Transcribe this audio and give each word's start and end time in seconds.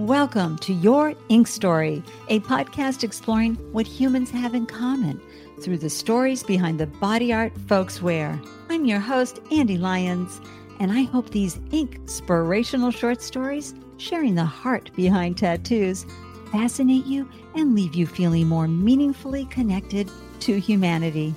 Welcome 0.00 0.56
to 0.60 0.72
Your 0.72 1.12
Ink 1.28 1.46
Story, 1.46 2.02
a 2.28 2.40
podcast 2.40 3.04
exploring 3.04 3.56
what 3.72 3.86
humans 3.86 4.30
have 4.30 4.54
in 4.54 4.64
common 4.64 5.20
through 5.60 5.76
the 5.76 5.90
stories 5.90 6.42
behind 6.42 6.80
the 6.80 6.86
body 6.86 7.34
art 7.34 7.52
folks 7.68 8.00
wear. 8.00 8.40
I'm 8.70 8.86
your 8.86 8.98
host, 8.98 9.40
Andy 9.52 9.76
Lyons, 9.76 10.40
and 10.78 10.90
I 10.90 11.02
hope 11.02 11.28
these 11.28 11.60
ink 11.70 11.96
inspirational 11.96 12.90
short 12.90 13.20
stories, 13.20 13.74
sharing 13.98 14.36
the 14.36 14.44
heart 14.46 14.90
behind 14.96 15.36
tattoos, 15.36 16.06
fascinate 16.50 17.04
you 17.04 17.28
and 17.54 17.74
leave 17.74 17.94
you 17.94 18.06
feeling 18.06 18.48
more 18.48 18.68
meaningfully 18.68 19.44
connected 19.44 20.10
to 20.40 20.58
humanity. 20.58 21.34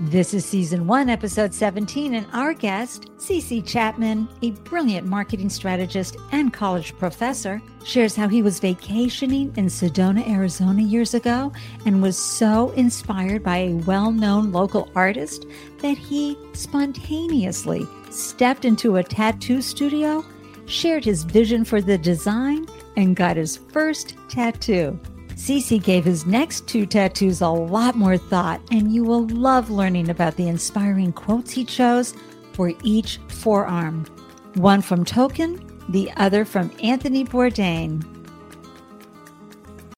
This 0.00 0.34
is 0.34 0.44
season 0.44 0.88
one, 0.88 1.08
episode 1.08 1.54
17, 1.54 2.14
and 2.14 2.26
our 2.32 2.52
guest, 2.52 3.12
Cece 3.16 3.64
Chapman, 3.64 4.28
a 4.42 4.50
brilliant 4.50 5.06
marketing 5.06 5.48
strategist 5.48 6.16
and 6.32 6.52
college 6.52 6.98
professor, 6.98 7.62
shares 7.84 8.16
how 8.16 8.26
he 8.26 8.42
was 8.42 8.58
vacationing 8.58 9.54
in 9.56 9.66
Sedona, 9.66 10.28
Arizona 10.28 10.82
years 10.82 11.14
ago 11.14 11.52
and 11.86 12.02
was 12.02 12.18
so 12.18 12.70
inspired 12.70 13.44
by 13.44 13.58
a 13.58 13.74
well 13.86 14.10
known 14.10 14.50
local 14.50 14.90
artist 14.96 15.46
that 15.78 15.96
he 15.96 16.36
spontaneously 16.54 17.86
stepped 18.10 18.64
into 18.64 18.96
a 18.96 19.04
tattoo 19.04 19.62
studio, 19.62 20.24
shared 20.66 21.04
his 21.04 21.22
vision 21.22 21.64
for 21.64 21.80
the 21.80 21.98
design, 21.98 22.66
and 22.96 23.14
got 23.14 23.36
his 23.36 23.58
first 23.58 24.16
tattoo. 24.28 24.98
Cece 25.36 25.82
gave 25.82 26.04
his 26.04 26.26
next 26.26 26.66
two 26.68 26.86
tattoos 26.86 27.40
a 27.40 27.48
lot 27.48 27.96
more 27.96 28.16
thought, 28.16 28.60
and 28.70 28.94
you 28.94 29.04
will 29.04 29.26
love 29.28 29.68
learning 29.68 30.08
about 30.08 30.36
the 30.36 30.48
inspiring 30.48 31.12
quotes 31.12 31.50
he 31.50 31.64
chose 31.64 32.14
for 32.52 32.72
each 32.82 33.18
forearm. 33.28 34.06
One 34.54 34.80
from 34.80 35.04
Tolkien, 35.04 35.60
the 35.90 36.10
other 36.16 36.44
from 36.44 36.70
Anthony 36.82 37.24
Bourdain. 37.24 38.02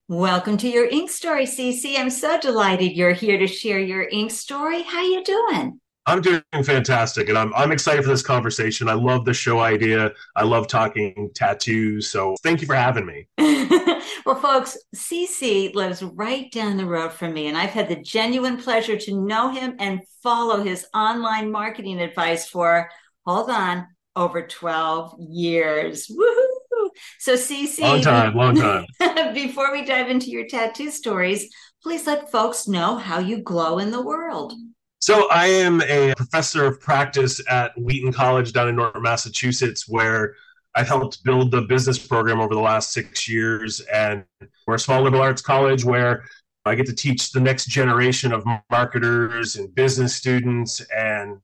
Welcome 0.08 0.56
to 0.58 0.68
your 0.68 0.86
ink 0.86 1.10
story, 1.10 1.46
Cece. 1.46 1.98
I'm 1.98 2.10
so 2.10 2.40
delighted 2.40 2.96
you're 2.96 3.12
here 3.12 3.38
to 3.38 3.46
share 3.46 3.80
your 3.80 4.08
ink 4.08 4.30
story. 4.30 4.82
How 4.82 5.02
you 5.02 5.22
doing? 5.22 5.80
I'm 6.06 6.20
doing 6.20 6.42
fantastic, 6.62 7.28
and 7.28 7.36
I'm 7.36 7.52
I'm 7.54 7.72
excited 7.72 8.02
for 8.02 8.08
this 8.08 8.22
conversation. 8.22 8.88
I 8.88 8.94
love 8.94 9.24
the 9.24 9.34
show 9.34 9.58
idea. 9.58 10.12
I 10.36 10.44
love 10.44 10.68
talking 10.68 11.30
tattoos. 11.34 12.08
So 12.08 12.36
thank 12.42 12.60
you 12.60 12.66
for 12.66 12.76
having 12.76 13.06
me. 13.06 13.26
well, 14.24 14.36
folks, 14.40 14.78
CC 14.94 15.74
lives 15.74 16.04
right 16.04 16.50
down 16.52 16.76
the 16.76 16.86
road 16.86 17.12
from 17.12 17.34
me, 17.34 17.48
and 17.48 17.58
I've 17.58 17.70
had 17.70 17.88
the 17.88 17.96
genuine 17.96 18.56
pleasure 18.56 18.96
to 18.96 19.20
know 19.20 19.50
him 19.50 19.74
and 19.80 20.00
follow 20.22 20.62
his 20.62 20.86
online 20.94 21.50
marketing 21.50 22.00
advice 22.00 22.48
for 22.48 22.88
hold 23.26 23.50
on 23.50 23.88
over 24.14 24.46
12 24.46 25.16
years. 25.18 26.06
Woohoo! 26.06 26.88
So, 27.18 27.34
CC, 27.34 27.80
long 27.80 28.00
time, 28.00 28.34
long 28.34 28.54
time. 28.54 28.86
before 29.34 29.72
we 29.72 29.84
dive 29.84 30.08
into 30.08 30.30
your 30.30 30.46
tattoo 30.46 30.90
stories, 30.90 31.52
please 31.82 32.06
let 32.06 32.30
folks 32.30 32.68
know 32.68 32.96
how 32.96 33.18
you 33.18 33.42
glow 33.42 33.78
in 33.78 33.90
the 33.90 34.00
world. 34.00 34.54
So 35.06 35.28
I 35.28 35.46
am 35.46 35.82
a 35.82 36.12
professor 36.16 36.64
of 36.64 36.80
practice 36.80 37.40
at 37.48 37.70
Wheaton 37.78 38.12
College 38.12 38.52
down 38.52 38.68
in 38.68 38.74
Norton 38.74 39.02
Massachusetts, 39.02 39.88
where 39.88 40.34
I've 40.74 40.88
helped 40.88 41.22
build 41.22 41.52
the 41.52 41.62
business 41.62 41.96
program 41.96 42.40
over 42.40 42.52
the 42.52 42.60
last 42.60 42.92
six 42.92 43.28
years. 43.28 43.78
And 43.82 44.24
we're 44.66 44.74
a 44.74 44.78
small 44.80 45.02
liberal 45.02 45.22
arts 45.22 45.40
college 45.40 45.84
where 45.84 46.24
I 46.64 46.74
get 46.74 46.86
to 46.86 46.92
teach 46.92 47.30
the 47.30 47.38
next 47.38 47.66
generation 47.66 48.32
of 48.32 48.44
marketers 48.68 49.54
and 49.54 49.72
business 49.76 50.16
students 50.16 50.80
and 50.92 51.38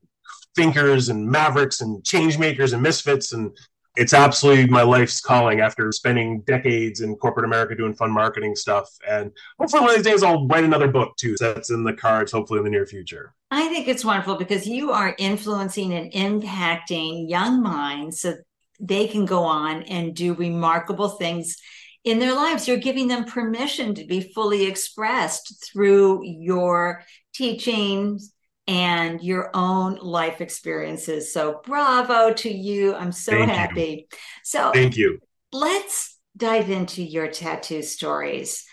thinkers 0.57 1.07
and 1.07 1.25
mavericks 1.25 1.79
and 1.79 2.03
change 2.03 2.37
makers 2.37 2.73
and 2.73 2.83
misfits 2.83 3.31
and 3.31 3.55
it's 3.95 4.13
absolutely 4.13 4.67
my 4.67 4.81
life's 4.81 5.21
calling 5.21 5.59
after 5.59 5.91
spending 5.91 6.41
decades 6.41 7.01
in 7.01 7.15
corporate 7.15 7.45
America 7.45 7.75
doing 7.75 7.93
fun 7.93 8.11
marketing 8.11 8.55
stuff. 8.55 8.89
And 9.07 9.31
hopefully 9.59 9.81
one 9.81 9.89
of 9.91 9.95
these 9.95 10.05
days 10.05 10.23
I'll 10.23 10.47
write 10.47 10.63
another 10.63 10.87
book 10.87 11.15
too. 11.17 11.37
So 11.37 11.53
that's 11.53 11.69
in 11.69 11.83
the 11.83 11.93
cards, 11.93 12.31
hopefully 12.31 12.59
in 12.59 12.63
the 12.63 12.71
near 12.71 12.87
future. 12.87 13.33
I 13.51 13.67
think 13.67 13.87
it's 13.87 14.03
wonderful 14.03 14.35
because 14.35 14.65
you 14.65 14.91
are 14.91 15.15
influencing 15.19 15.93
and 15.93 16.11
impacting 16.11 17.29
young 17.29 17.61
minds 17.61 18.21
so 18.21 18.35
they 18.79 19.07
can 19.07 19.25
go 19.25 19.43
on 19.43 19.83
and 19.83 20.15
do 20.15 20.33
remarkable 20.33 21.09
things 21.09 21.57
in 22.03 22.17
their 22.17 22.33
lives. 22.33 22.67
You're 22.67 22.77
giving 22.77 23.07
them 23.07 23.25
permission 23.25 23.93
to 23.95 24.05
be 24.05 24.21
fully 24.21 24.65
expressed 24.65 25.63
through 25.63 26.21
your 26.25 27.03
teachings, 27.33 28.33
and 28.67 29.21
your 29.21 29.51
own 29.53 29.95
life 29.95 30.41
experiences. 30.41 31.33
So, 31.33 31.61
bravo 31.65 32.33
to 32.33 32.49
you. 32.49 32.95
I'm 32.95 33.11
so 33.11 33.31
Thank 33.31 33.51
happy. 33.51 34.07
You. 34.11 34.17
So, 34.43 34.71
Thank 34.73 34.97
you. 34.97 35.19
Let's 35.51 36.17
dive 36.35 36.69
into 36.69 37.03
your 37.03 37.27
tattoo 37.27 37.81
stories. 37.81 38.65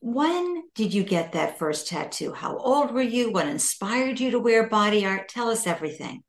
When 0.00 0.62
did 0.74 0.94
you 0.94 1.04
get 1.04 1.32
that 1.32 1.58
first 1.58 1.88
tattoo? 1.88 2.32
How 2.32 2.56
old 2.56 2.92
were 2.92 3.02
you? 3.02 3.30
What 3.32 3.46
inspired 3.46 4.18
you 4.18 4.30
to 4.32 4.40
wear 4.40 4.68
body 4.68 5.04
art? 5.04 5.28
Tell 5.28 5.48
us 5.48 5.66
everything. 5.66 6.22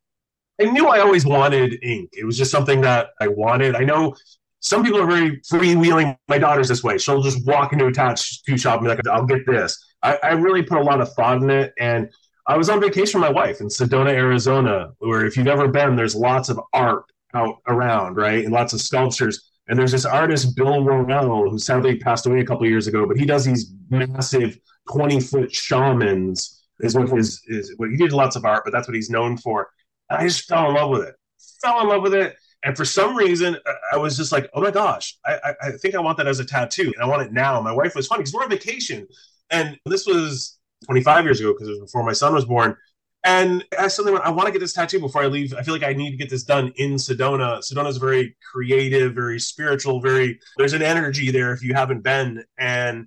I 0.61 0.65
knew 0.65 0.87
I 0.87 0.99
always 0.99 1.25
wanted 1.25 1.79
ink. 1.81 2.09
It 2.13 2.25
was 2.25 2.37
just 2.37 2.51
something 2.51 2.81
that 2.81 3.07
I 3.19 3.27
wanted. 3.29 3.75
I 3.75 3.83
know 3.83 4.15
some 4.59 4.83
people 4.83 5.01
are 5.01 5.07
very 5.07 5.41
freewheeling. 5.41 6.17
My 6.27 6.37
daughter's 6.37 6.67
this 6.67 6.83
way. 6.83 6.97
She'll 6.97 7.21
just 7.21 7.45
walk 7.47 7.73
into 7.73 7.87
a 7.87 7.91
tattoo 7.91 8.57
shop 8.57 8.79
and 8.79 8.83
be 8.83 8.89
like, 8.89 9.07
I'll 9.07 9.25
get 9.25 9.45
this. 9.47 9.77
I, 10.03 10.19
I 10.21 10.31
really 10.33 10.61
put 10.61 10.77
a 10.77 10.83
lot 10.83 11.01
of 11.01 11.11
thought 11.13 11.41
in 11.41 11.49
it. 11.49 11.73
And 11.79 12.11
I 12.51 12.57
was 12.57 12.69
on 12.69 12.81
vacation 12.81 13.21
with 13.21 13.29
my 13.29 13.33
wife 13.33 13.61
in 13.61 13.67
Sedona, 13.67 14.09
Arizona, 14.09 14.91
where 14.99 15.25
if 15.25 15.37
you've 15.37 15.47
ever 15.47 15.69
been, 15.69 15.95
there's 15.95 16.15
lots 16.15 16.49
of 16.49 16.59
art 16.73 17.05
out 17.33 17.59
around, 17.69 18.17
right? 18.17 18.43
And 18.43 18.51
lots 18.51 18.73
of 18.73 18.81
sculptures. 18.81 19.51
And 19.69 19.79
there's 19.79 19.93
this 19.93 20.03
artist, 20.03 20.53
Bill 20.57 20.83
Worrell, 20.83 21.49
who 21.49 21.57
sadly 21.57 21.95
passed 21.95 22.25
away 22.25 22.41
a 22.41 22.45
couple 22.45 22.65
years 22.65 22.87
ago, 22.87 23.05
but 23.07 23.15
he 23.15 23.23
does 23.23 23.45
these 23.45 23.71
massive 23.89 24.59
20 24.91 25.21
foot 25.21 25.55
shamans, 25.55 26.61
is 26.81 26.93
what 26.93 27.07
his 27.07 27.41
is. 27.47 27.73
Well, 27.79 27.89
he 27.89 27.95
did 27.95 28.11
lots 28.11 28.35
of 28.35 28.43
art, 28.43 28.63
but 28.65 28.71
that's 28.71 28.85
what 28.85 28.95
he's 28.95 29.09
known 29.09 29.37
for. 29.37 29.69
And 30.09 30.19
I 30.19 30.27
just 30.27 30.45
fell 30.45 30.67
in 30.67 30.75
love 30.75 30.89
with 30.89 31.03
it. 31.03 31.15
Fell 31.63 31.79
in 31.79 31.87
love 31.87 32.01
with 32.01 32.15
it. 32.15 32.35
And 32.65 32.75
for 32.75 32.83
some 32.83 33.15
reason, 33.15 33.55
I 33.93 33.95
was 33.95 34.17
just 34.17 34.33
like, 34.33 34.49
oh 34.53 34.59
my 34.59 34.71
gosh, 34.71 35.17
I, 35.25 35.39
I, 35.41 35.53
I 35.67 35.71
think 35.77 35.95
I 35.95 36.01
want 36.01 36.17
that 36.17 36.27
as 36.27 36.41
a 36.41 36.45
tattoo. 36.45 36.91
And 36.93 37.01
I 37.01 37.07
want 37.07 37.21
it 37.21 37.31
now. 37.31 37.61
My 37.61 37.71
wife 37.71 37.95
was 37.95 38.07
funny 38.07 38.23
because 38.23 38.33
we're 38.33 38.43
on 38.43 38.49
vacation. 38.49 39.07
And 39.51 39.79
this 39.85 40.05
was 40.05 40.57
25 40.85 41.25
years 41.25 41.39
ago 41.39 41.53
because 41.53 41.67
it 41.67 41.71
was 41.71 41.79
before 41.79 42.03
my 42.03 42.13
son 42.13 42.33
was 42.33 42.45
born. 42.45 42.75
And 43.23 43.63
I 43.77 43.87
suddenly 43.87 44.13
went, 44.13 44.25
I 44.25 44.31
want 44.31 44.47
to 44.47 44.51
get 44.51 44.59
this 44.59 44.73
tattoo 44.73 44.99
before 44.99 45.21
I 45.21 45.27
leave. 45.27 45.53
I 45.53 45.61
feel 45.61 45.75
like 45.75 45.83
I 45.83 45.93
need 45.93 46.11
to 46.11 46.17
get 46.17 46.29
this 46.29 46.43
done 46.43 46.73
in 46.77 46.93
Sedona. 46.93 47.59
Sedona 47.59 47.87
is 47.87 47.97
very 47.97 48.35
creative, 48.51 49.13
very 49.13 49.39
spiritual, 49.39 50.01
very, 50.01 50.39
there's 50.57 50.73
an 50.73 50.81
energy 50.81 51.29
there 51.29 51.53
if 51.53 51.63
you 51.63 51.75
haven't 51.75 52.01
been. 52.01 52.43
And, 52.57 53.05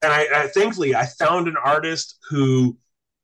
and 0.00 0.12
I, 0.12 0.26
I 0.34 0.46
thankfully, 0.46 0.94
I 0.94 1.04
found 1.04 1.48
an 1.48 1.56
artist 1.62 2.18
who, 2.30 2.78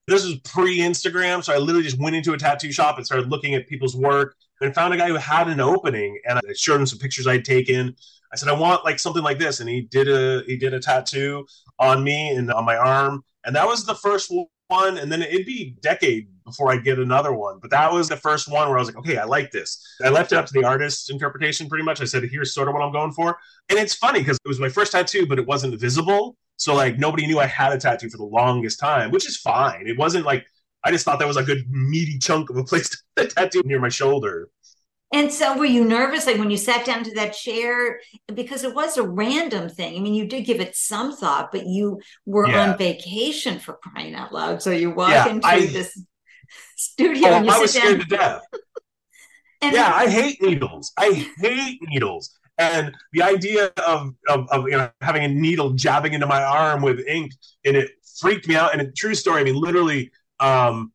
this 0.06 0.24
was 0.24 0.36
pre 0.40 0.78
Instagram. 0.78 1.42
So 1.42 1.54
I 1.54 1.58
literally 1.58 1.84
just 1.84 1.98
went 1.98 2.16
into 2.16 2.34
a 2.34 2.38
tattoo 2.38 2.72
shop 2.72 2.98
and 2.98 3.06
started 3.06 3.30
looking 3.30 3.54
at 3.54 3.66
people's 3.66 3.96
work 3.96 4.36
and 4.60 4.74
found 4.74 4.92
a 4.92 4.98
guy 4.98 5.08
who 5.08 5.14
had 5.14 5.48
an 5.48 5.60
opening. 5.60 6.20
And 6.26 6.38
I 6.38 6.52
showed 6.54 6.80
him 6.80 6.86
some 6.86 6.98
pictures 6.98 7.26
I'd 7.26 7.44
taken. 7.44 7.96
I 8.32 8.36
said, 8.36 8.50
I 8.50 8.58
want 8.58 8.84
like 8.84 8.98
something 8.98 9.22
like 9.22 9.38
this. 9.38 9.60
And 9.60 9.68
he 9.68 9.82
did 9.82 10.08
a, 10.08 10.42
he 10.46 10.56
did 10.56 10.74
a 10.74 10.80
tattoo 10.80 11.46
on 11.78 12.04
me 12.04 12.30
and 12.34 12.52
on 12.52 12.66
my 12.66 12.76
arm 12.76 13.24
and 13.44 13.54
that 13.54 13.66
was 13.66 13.84
the 13.84 13.94
first 13.94 14.32
one 14.68 14.98
and 14.98 15.10
then 15.10 15.22
it'd 15.22 15.46
be 15.46 15.76
a 15.76 15.80
decade 15.80 16.28
before 16.44 16.70
i 16.70 16.76
get 16.76 16.98
another 16.98 17.32
one 17.32 17.58
but 17.60 17.70
that 17.70 17.90
was 17.90 18.08
the 18.08 18.16
first 18.16 18.50
one 18.50 18.68
where 18.68 18.76
i 18.76 18.80
was 18.80 18.88
like 18.88 18.98
okay 18.98 19.16
i 19.16 19.24
like 19.24 19.50
this. 19.50 19.82
I 20.02 20.10
left 20.10 20.32
it 20.32 20.38
up 20.38 20.46
to 20.46 20.52
the 20.52 20.64
artist's 20.64 21.10
interpretation 21.10 21.68
pretty 21.68 21.84
much. 21.84 22.00
I 22.00 22.04
said 22.04 22.22
here's 22.30 22.54
sort 22.54 22.68
of 22.68 22.74
what 22.74 22.82
i'm 22.82 22.92
going 22.92 23.12
for. 23.12 23.38
And 23.70 23.78
it's 23.78 23.94
funny 23.94 24.20
because 24.20 24.38
it 24.44 24.48
was 24.48 24.60
my 24.60 24.68
first 24.68 24.92
tattoo 24.92 25.26
but 25.26 25.38
it 25.38 25.46
wasn't 25.46 25.78
visible. 25.80 26.36
So 26.56 26.74
like 26.74 26.98
nobody 26.98 27.26
knew 27.26 27.38
i 27.38 27.46
had 27.46 27.72
a 27.72 27.78
tattoo 27.78 28.10
for 28.10 28.18
the 28.18 28.24
longest 28.24 28.78
time 28.78 29.10
which 29.10 29.26
is 29.26 29.36
fine. 29.36 29.86
It 29.86 29.98
wasn't 29.98 30.26
like 30.26 30.46
i 30.84 30.90
just 30.90 31.04
thought 31.04 31.18
that 31.18 31.28
was 31.28 31.36
a 31.36 31.42
good 31.42 31.64
meaty 31.70 32.18
chunk 32.18 32.50
of 32.50 32.56
a 32.56 32.64
place 32.64 32.88
to 33.16 33.26
tattoo 33.26 33.62
near 33.64 33.80
my 33.80 33.88
shoulder 33.88 34.48
and 35.12 35.32
so 35.32 35.56
were 35.56 35.64
you 35.64 35.84
nervous 35.84 36.26
like 36.26 36.36
when 36.36 36.50
you 36.50 36.58
sat 36.58 36.84
down 36.84 37.02
to 37.04 37.14
that 37.14 37.32
chair 37.32 38.00
because 38.34 38.62
it 38.62 38.74
was 38.74 38.98
a 38.98 39.02
random 39.02 39.68
thing. 39.68 39.96
I 39.96 40.00
mean, 40.00 40.14
you 40.14 40.26
did 40.26 40.44
give 40.44 40.60
it 40.60 40.76
some 40.76 41.16
thought, 41.16 41.50
but 41.50 41.66
you 41.66 42.00
were 42.26 42.46
yeah. 42.46 42.72
on 42.72 42.78
vacation 42.78 43.58
for 43.58 43.74
crying 43.74 44.14
out 44.14 44.32
loud. 44.32 44.62
So 44.62 44.70
you 44.70 44.90
walk 44.90 45.10
yeah, 45.10 45.28
into 45.28 45.46
I, 45.46 45.66
this 45.66 45.98
studio 46.76 47.28
oh, 47.28 47.34
and 47.34 47.46
you 47.46 47.52
I 47.52 47.58
was 47.58 47.72
sit 47.72 47.80
scared 47.80 48.00
to 48.02 48.06
death. 48.06 48.42
yeah, 49.62 49.92
I 49.94 50.08
hate 50.08 50.42
needles. 50.42 50.92
I 50.98 51.26
hate 51.38 51.78
needles. 51.82 52.38
And 52.58 52.94
the 53.12 53.22
idea 53.22 53.70
of, 53.86 54.14
of, 54.28 54.48
of, 54.50 54.64
you 54.64 54.76
know 54.76 54.90
having 55.00 55.24
a 55.24 55.28
needle 55.28 55.70
jabbing 55.70 56.12
into 56.12 56.26
my 56.26 56.42
arm 56.42 56.82
with 56.82 57.00
ink 57.06 57.32
and 57.64 57.76
it 57.76 57.92
freaked 58.20 58.46
me 58.46 58.56
out. 58.56 58.72
And 58.72 58.82
a 58.82 58.90
true 58.90 59.14
story, 59.14 59.40
I 59.40 59.44
mean, 59.44 59.54
literally, 59.54 60.10
um, 60.40 60.92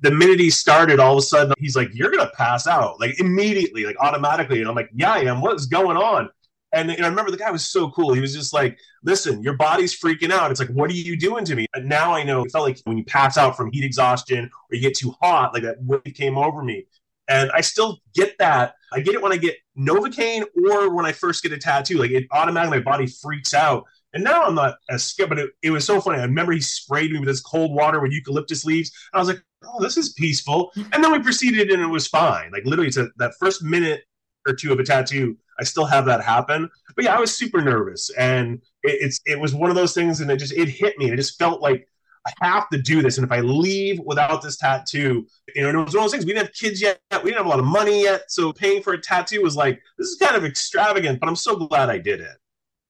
the 0.00 0.10
minute 0.10 0.40
he 0.40 0.50
started, 0.50 1.00
all 1.00 1.14
of 1.14 1.18
a 1.18 1.22
sudden 1.22 1.54
he's 1.58 1.76
like, 1.76 1.90
"You're 1.92 2.10
gonna 2.10 2.30
pass 2.36 2.66
out!" 2.66 3.00
Like 3.00 3.18
immediately, 3.20 3.84
like 3.84 3.96
automatically. 4.00 4.60
And 4.60 4.68
I'm 4.68 4.76
like, 4.76 4.90
"Yeah, 4.94 5.12
I 5.12 5.20
am. 5.20 5.40
What's 5.40 5.66
going 5.66 5.96
on?" 5.96 6.30
And, 6.72 6.90
and 6.90 7.04
I 7.04 7.08
remember 7.08 7.30
the 7.30 7.38
guy 7.38 7.50
was 7.50 7.64
so 7.64 7.90
cool. 7.90 8.12
He 8.12 8.20
was 8.20 8.34
just 8.34 8.52
like, 8.52 8.78
"Listen, 9.02 9.42
your 9.42 9.54
body's 9.54 9.98
freaking 9.98 10.30
out. 10.30 10.50
It's 10.50 10.60
like, 10.60 10.68
what 10.70 10.90
are 10.90 10.94
you 10.94 11.16
doing 11.16 11.44
to 11.46 11.56
me?" 11.56 11.66
And 11.74 11.88
now 11.88 12.14
I 12.14 12.22
know. 12.22 12.44
It 12.44 12.52
felt 12.52 12.66
like 12.66 12.78
when 12.84 12.98
you 12.98 13.04
pass 13.04 13.36
out 13.36 13.56
from 13.56 13.72
heat 13.72 13.84
exhaustion 13.84 14.44
or 14.70 14.76
you 14.76 14.80
get 14.80 14.96
too 14.96 15.14
hot, 15.20 15.54
like 15.54 15.62
that 15.62 15.82
wave 15.82 16.14
came 16.14 16.38
over 16.38 16.62
me. 16.62 16.86
And 17.28 17.50
I 17.52 17.60
still 17.60 17.98
get 18.14 18.38
that. 18.38 18.74
I 18.92 19.00
get 19.00 19.14
it 19.14 19.22
when 19.22 19.32
I 19.32 19.36
get 19.36 19.56
Novocaine 19.78 20.44
or 20.56 20.94
when 20.94 21.04
I 21.04 21.12
first 21.12 21.42
get 21.42 21.52
a 21.52 21.58
tattoo. 21.58 21.98
Like 21.98 22.10
it 22.10 22.26
automatically, 22.32 22.78
my 22.78 22.84
body 22.84 23.06
freaks 23.06 23.52
out. 23.52 23.84
And 24.14 24.24
now 24.24 24.44
I'm 24.44 24.54
not 24.54 24.76
as 24.88 25.04
scared, 25.04 25.28
but 25.28 25.38
it, 25.38 25.50
it 25.62 25.70
was 25.70 25.84
so 25.84 26.00
funny. 26.00 26.18
I 26.18 26.22
remember 26.22 26.52
he 26.52 26.60
sprayed 26.60 27.12
me 27.12 27.18
with 27.18 27.28
this 27.28 27.40
cold 27.40 27.74
water 27.74 28.00
with 28.00 28.12
eucalyptus 28.12 28.64
leaves. 28.64 28.90
I 29.12 29.18
was 29.18 29.28
like, 29.28 29.42
oh, 29.64 29.80
this 29.80 29.96
is 29.96 30.12
peaceful. 30.12 30.72
And 30.92 31.02
then 31.02 31.12
we 31.12 31.20
proceeded 31.20 31.70
and 31.70 31.82
it 31.82 31.86
was 31.86 32.06
fine. 32.06 32.50
Like 32.52 32.64
literally, 32.64 32.90
to 32.92 33.10
that 33.16 33.34
first 33.38 33.62
minute 33.62 34.04
or 34.46 34.54
two 34.54 34.72
of 34.72 34.78
a 34.78 34.84
tattoo, 34.84 35.36
I 35.58 35.64
still 35.64 35.86
have 35.86 36.06
that 36.06 36.22
happen. 36.22 36.68
But 36.94 37.04
yeah, 37.04 37.16
I 37.16 37.20
was 37.20 37.36
super 37.36 37.60
nervous. 37.60 38.10
And 38.10 38.62
it, 38.82 38.98
it's 39.00 39.20
it 39.26 39.38
was 39.38 39.54
one 39.54 39.70
of 39.70 39.76
those 39.76 39.94
things 39.94 40.20
and 40.20 40.30
it 40.30 40.38
just 40.38 40.52
it 40.52 40.68
hit 40.68 40.98
me. 40.98 41.10
It 41.10 41.16
just 41.16 41.38
felt 41.38 41.60
like 41.60 41.88
I 42.26 42.46
have 42.46 42.68
to 42.70 42.80
do 42.80 43.02
this. 43.02 43.18
And 43.18 43.24
if 43.24 43.32
I 43.32 43.40
leave 43.40 44.00
without 44.04 44.42
this 44.42 44.56
tattoo, 44.56 45.26
you 45.54 45.62
know, 45.62 45.80
it 45.80 45.84
was 45.84 45.94
one 45.94 46.04
of 46.04 46.04
those 46.04 46.12
things. 46.12 46.26
We 46.26 46.32
didn't 46.32 46.46
have 46.46 46.54
kids 46.54 46.80
yet. 46.80 47.00
We 47.10 47.30
didn't 47.30 47.38
have 47.38 47.46
a 47.46 47.48
lot 47.48 47.58
of 47.58 47.64
money 47.64 48.02
yet. 48.02 48.30
So 48.30 48.52
paying 48.52 48.82
for 48.82 48.92
a 48.92 49.00
tattoo 49.00 49.42
was 49.42 49.56
like, 49.56 49.80
this 49.96 50.08
is 50.08 50.18
kind 50.20 50.36
of 50.36 50.44
extravagant, 50.44 51.20
but 51.20 51.28
I'm 51.28 51.36
so 51.36 51.56
glad 51.56 51.88
I 51.90 51.98
did 51.98 52.20
it. 52.20 52.36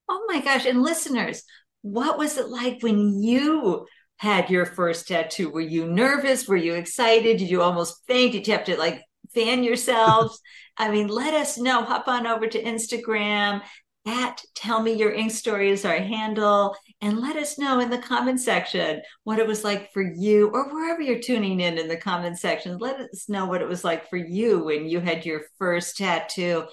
Oh 0.08 0.24
my 0.26 0.40
gosh. 0.40 0.66
And 0.66 0.82
listeners, 0.82 1.44
what 1.82 2.18
was 2.18 2.38
it 2.38 2.48
like 2.48 2.82
when 2.82 3.22
you 3.22 3.86
had 4.18 4.50
your 4.50 4.66
first 4.66 5.08
tattoo? 5.08 5.50
Were 5.50 5.60
you 5.60 5.86
nervous? 5.86 6.46
Were 6.46 6.56
you 6.56 6.74
excited? 6.74 7.38
Did 7.38 7.50
you 7.50 7.62
almost 7.62 8.02
faint? 8.06 8.32
Did 8.32 8.46
you 8.46 8.52
have 8.52 8.64
to 8.64 8.76
like 8.76 9.02
fan 9.34 9.64
yourselves? 9.64 10.40
I 10.76 10.90
mean, 10.90 11.08
let 11.08 11.34
us 11.34 11.58
know. 11.58 11.82
Hop 11.82 12.06
on 12.06 12.26
over 12.26 12.46
to 12.46 12.62
Instagram 12.62 13.62
at 14.06 14.42
Tell 14.54 14.80
Me 14.80 14.94
Your 14.94 15.12
Ink 15.12 15.30
Story 15.30 15.70
is 15.70 15.84
our 15.84 15.98
handle. 15.98 16.76
And 17.00 17.20
let 17.20 17.36
us 17.36 17.58
know 17.58 17.80
in 17.80 17.90
the 17.90 17.98
comment 17.98 18.40
section 18.40 19.02
what 19.24 19.38
it 19.38 19.46
was 19.46 19.64
like 19.64 19.92
for 19.92 20.02
you, 20.02 20.48
or 20.48 20.72
wherever 20.72 21.00
you're 21.00 21.20
tuning 21.20 21.60
in 21.60 21.78
in 21.78 21.88
the 21.88 21.96
comment 21.96 22.38
section. 22.38 22.78
Let 22.78 23.00
us 23.00 23.28
know 23.28 23.46
what 23.46 23.62
it 23.62 23.68
was 23.68 23.84
like 23.84 24.08
for 24.08 24.16
you 24.16 24.64
when 24.64 24.88
you 24.88 25.00
had 25.00 25.24
your 25.24 25.42
first 25.58 25.96
tattoo. 25.96 26.64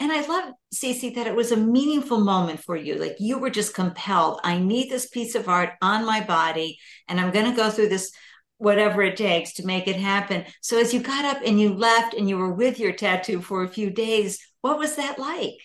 And 0.00 0.12
I 0.12 0.26
love, 0.26 0.54
Cece, 0.74 1.14
that 1.14 1.26
it 1.26 1.34
was 1.34 1.52
a 1.52 1.56
meaningful 1.56 2.20
moment 2.20 2.60
for 2.62 2.76
you. 2.76 2.96
Like 2.96 3.16
you 3.18 3.38
were 3.38 3.50
just 3.50 3.74
compelled. 3.74 4.40
I 4.44 4.58
need 4.58 4.90
this 4.90 5.08
piece 5.08 5.34
of 5.34 5.48
art 5.48 5.70
on 5.80 6.04
my 6.04 6.20
body, 6.20 6.78
and 7.08 7.20
I'm 7.20 7.30
going 7.30 7.50
to 7.50 7.56
go 7.56 7.70
through 7.70 7.88
this 7.88 8.12
whatever 8.58 9.02
it 9.02 9.16
takes 9.16 9.54
to 9.54 9.66
make 9.66 9.88
it 9.88 9.96
happen. 9.96 10.44
So 10.60 10.78
as 10.78 10.94
you 10.94 11.00
got 11.00 11.24
up 11.24 11.42
and 11.44 11.60
you 11.60 11.74
left 11.74 12.14
and 12.14 12.28
you 12.28 12.38
were 12.38 12.52
with 12.52 12.78
your 12.78 12.92
tattoo 12.92 13.40
for 13.42 13.64
a 13.64 13.68
few 13.68 13.90
days, 13.90 14.38
what 14.60 14.78
was 14.78 14.94
that 14.96 15.18
like? 15.18 15.58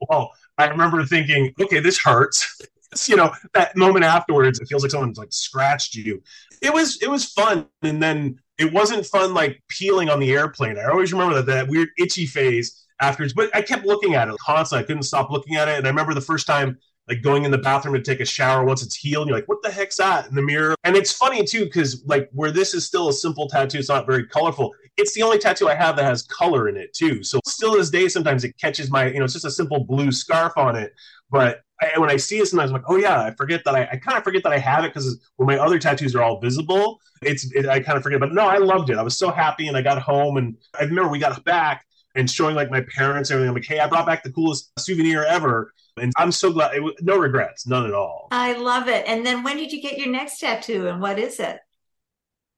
Well, 0.00 0.30
I 0.58 0.66
remember 0.66 1.04
thinking, 1.04 1.54
okay, 1.60 1.80
this 1.80 1.98
hurts. 1.98 2.60
you 3.06 3.16
know, 3.16 3.32
that 3.54 3.76
moment 3.76 4.04
afterwards, 4.04 4.60
it 4.60 4.66
feels 4.68 4.82
like 4.82 4.90
someone's 4.90 5.18
like 5.18 5.32
scratched 5.32 5.94
you. 5.94 6.22
It 6.62 6.72
was 6.72 6.98
it 7.02 7.10
was 7.10 7.32
fun, 7.32 7.66
and 7.82 8.02
then 8.02 8.38
it 8.58 8.72
wasn't 8.72 9.06
fun 9.06 9.34
like 9.34 9.62
peeling 9.68 10.08
on 10.08 10.20
the 10.20 10.32
airplane. 10.32 10.78
I 10.78 10.86
always 10.86 11.12
remember 11.12 11.36
that 11.36 11.46
that 11.46 11.68
weird 11.68 11.88
itchy 11.98 12.26
phase 12.26 12.84
afterwards. 13.00 13.32
But 13.32 13.54
I 13.54 13.62
kept 13.62 13.86
looking 13.86 14.14
at 14.14 14.28
it 14.28 14.36
constantly. 14.44 14.84
I 14.84 14.86
couldn't 14.86 15.04
stop 15.04 15.30
looking 15.30 15.56
at 15.56 15.68
it. 15.68 15.78
And 15.78 15.86
I 15.86 15.90
remember 15.90 16.14
the 16.14 16.20
first 16.20 16.46
time 16.46 16.78
like 17.08 17.22
going 17.22 17.44
in 17.44 17.50
the 17.50 17.58
bathroom 17.58 17.94
to 17.94 18.02
take 18.02 18.20
a 18.20 18.24
shower 18.24 18.64
once 18.64 18.82
it's 18.82 18.94
healed. 18.94 19.22
And 19.22 19.30
you're 19.30 19.38
like, 19.38 19.48
what 19.48 19.62
the 19.62 19.70
heck's 19.70 19.96
that 19.96 20.28
in 20.28 20.34
the 20.34 20.42
mirror? 20.42 20.74
And 20.84 20.94
it's 20.94 21.12
funny 21.12 21.44
too, 21.44 21.64
because 21.64 22.02
like 22.06 22.28
where 22.32 22.50
this 22.50 22.74
is 22.74 22.84
still 22.84 23.08
a 23.08 23.12
simple 23.12 23.48
tattoo, 23.48 23.78
it's 23.78 23.88
not 23.88 24.06
very 24.06 24.26
colorful. 24.26 24.74
It's 24.96 25.14
the 25.14 25.22
only 25.22 25.38
tattoo 25.38 25.68
I 25.68 25.74
have 25.74 25.96
that 25.96 26.04
has 26.04 26.22
color 26.24 26.68
in 26.68 26.76
it 26.76 26.92
too. 26.92 27.22
So 27.22 27.40
still 27.46 27.72
this 27.72 27.90
day, 27.90 28.08
sometimes 28.08 28.44
it 28.44 28.58
catches 28.58 28.90
my, 28.90 29.06
you 29.06 29.18
know, 29.18 29.24
it's 29.24 29.32
just 29.32 29.46
a 29.46 29.50
simple 29.50 29.84
blue 29.84 30.12
scarf 30.12 30.52
on 30.56 30.76
it. 30.76 30.92
But 31.30 31.62
I, 31.80 31.98
when 31.98 32.10
I 32.10 32.16
see 32.16 32.38
it, 32.38 32.46
sometimes 32.46 32.70
I'm 32.70 32.74
like, 32.74 32.88
oh 32.88 32.96
yeah, 32.96 33.22
I 33.22 33.30
forget 33.32 33.64
that 33.64 33.74
I, 33.74 33.88
I 33.92 33.96
kind 33.96 34.18
of 34.18 34.24
forget 34.24 34.42
that 34.42 34.52
I 34.52 34.58
have 34.58 34.84
it 34.84 34.92
because 34.92 35.18
when 35.36 35.46
my 35.46 35.58
other 35.58 35.78
tattoos 35.78 36.14
are 36.14 36.22
all 36.22 36.40
visible, 36.40 37.00
it's 37.22 37.50
it, 37.52 37.66
I 37.68 37.80
kind 37.80 37.96
of 37.96 38.02
forget. 38.02 38.20
But 38.20 38.32
no, 38.32 38.46
I 38.46 38.58
loved 38.58 38.90
it. 38.90 38.98
I 38.98 39.02
was 39.02 39.16
so 39.16 39.30
happy, 39.30 39.68
and 39.68 39.76
I 39.76 39.82
got 39.82 40.00
home, 40.00 40.36
and 40.36 40.56
I 40.78 40.84
remember 40.84 41.10
we 41.10 41.18
got 41.18 41.44
back 41.44 41.84
and 42.14 42.28
showing 42.30 42.56
like 42.56 42.70
my 42.70 42.80
parents 42.96 43.30
and 43.30 43.36
everything. 43.36 43.50
I'm 43.50 43.54
like, 43.54 43.66
hey, 43.66 43.78
I 43.78 43.86
brought 43.86 44.06
back 44.06 44.22
the 44.22 44.32
coolest 44.32 44.72
souvenir 44.78 45.24
ever. 45.24 45.72
And 46.00 46.12
I'm 46.16 46.32
so 46.32 46.52
glad. 46.52 46.74
It, 46.74 46.82
no 47.02 47.18
regrets, 47.18 47.66
none 47.66 47.84
at 47.84 47.92
all. 47.92 48.28
I 48.30 48.52
love 48.52 48.88
it. 48.88 49.04
And 49.08 49.26
then 49.26 49.42
when 49.42 49.56
did 49.56 49.72
you 49.72 49.82
get 49.82 49.98
your 49.98 50.08
next 50.08 50.38
tattoo, 50.38 50.88
and 50.88 51.00
what 51.00 51.18
is 51.18 51.40
it? 51.40 51.58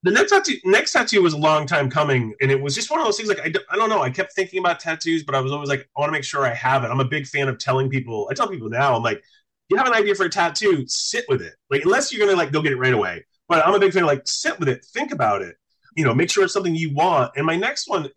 The 0.03 0.11
next 0.11 0.31
tattoo, 0.31 0.55
next 0.65 0.93
tattoo 0.93 1.21
was 1.21 1.33
a 1.33 1.37
long 1.37 1.67
time 1.67 1.89
coming, 1.89 2.33
and 2.41 2.49
it 2.49 2.59
was 2.59 2.73
just 2.73 2.89
one 2.89 2.99
of 2.99 3.05
those 3.05 3.17
things. 3.17 3.29
Like 3.29 3.39
I, 3.39 3.53
I 3.69 3.75
don't 3.75 3.89
know. 3.89 4.01
I 4.01 4.09
kept 4.09 4.33
thinking 4.33 4.59
about 4.59 4.79
tattoos, 4.79 5.23
but 5.23 5.35
I 5.35 5.39
was 5.41 5.51
always 5.51 5.69
like, 5.69 5.87
I 5.95 5.99
want 5.99 6.09
to 6.09 6.13
make 6.13 6.23
sure 6.23 6.45
I 6.45 6.53
have 6.55 6.83
it. 6.83 6.87
I'm 6.87 6.99
a 6.99 7.05
big 7.05 7.27
fan 7.27 7.47
of 7.47 7.59
telling 7.59 7.89
people. 7.89 8.27
I 8.31 8.33
tell 8.33 8.47
people 8.47 8.69
now, 8.69 8.95
I'm 8.95 9.03
like, 9.03 9.23
you 9.69 9.77
have 9.77 9.87
an 9.87 9.93
idea 9.93 10.15
for 10.15 10.25
a 10.25 10.29
tattoo, 10.29 10.85
sit 10.87 11.25
with 11.29 11.41
it. 11.41 11.53
Like 11.69 11.85
unless 11.85 12.11
you're 12.11 12.25
gonna 12.25 12.37
like 12.37 12.51
go 12.51 12.61
get 12.61 12.71
it 12.71 12.77
right 12.77 12.93
away. 12.93 13.25
But 13.47 13.65
I'm 13.65 13.73
a 13.73 13.79
big 13.79 13.93
fan 13.93 14.03
of 14.03 14.07
like 14.07 14.23
sit 14.25 14.59
with 14.59 14.69
it, 14.69 14.83
think 14.93 15.11
about 15.11 15.41
it. 15.41 15.55
You 15.95 16.05
know, 16.05 16.13
make 16.13 16.29
sure 16.29 16.43
it's 16.43 16.53
something 16.53 16.73
you 16.73 16.93
want. 16.93 17.33
And 17.35 17.45
my 17.45 17.55
next 17.55 17.87
one, 17.87 18.09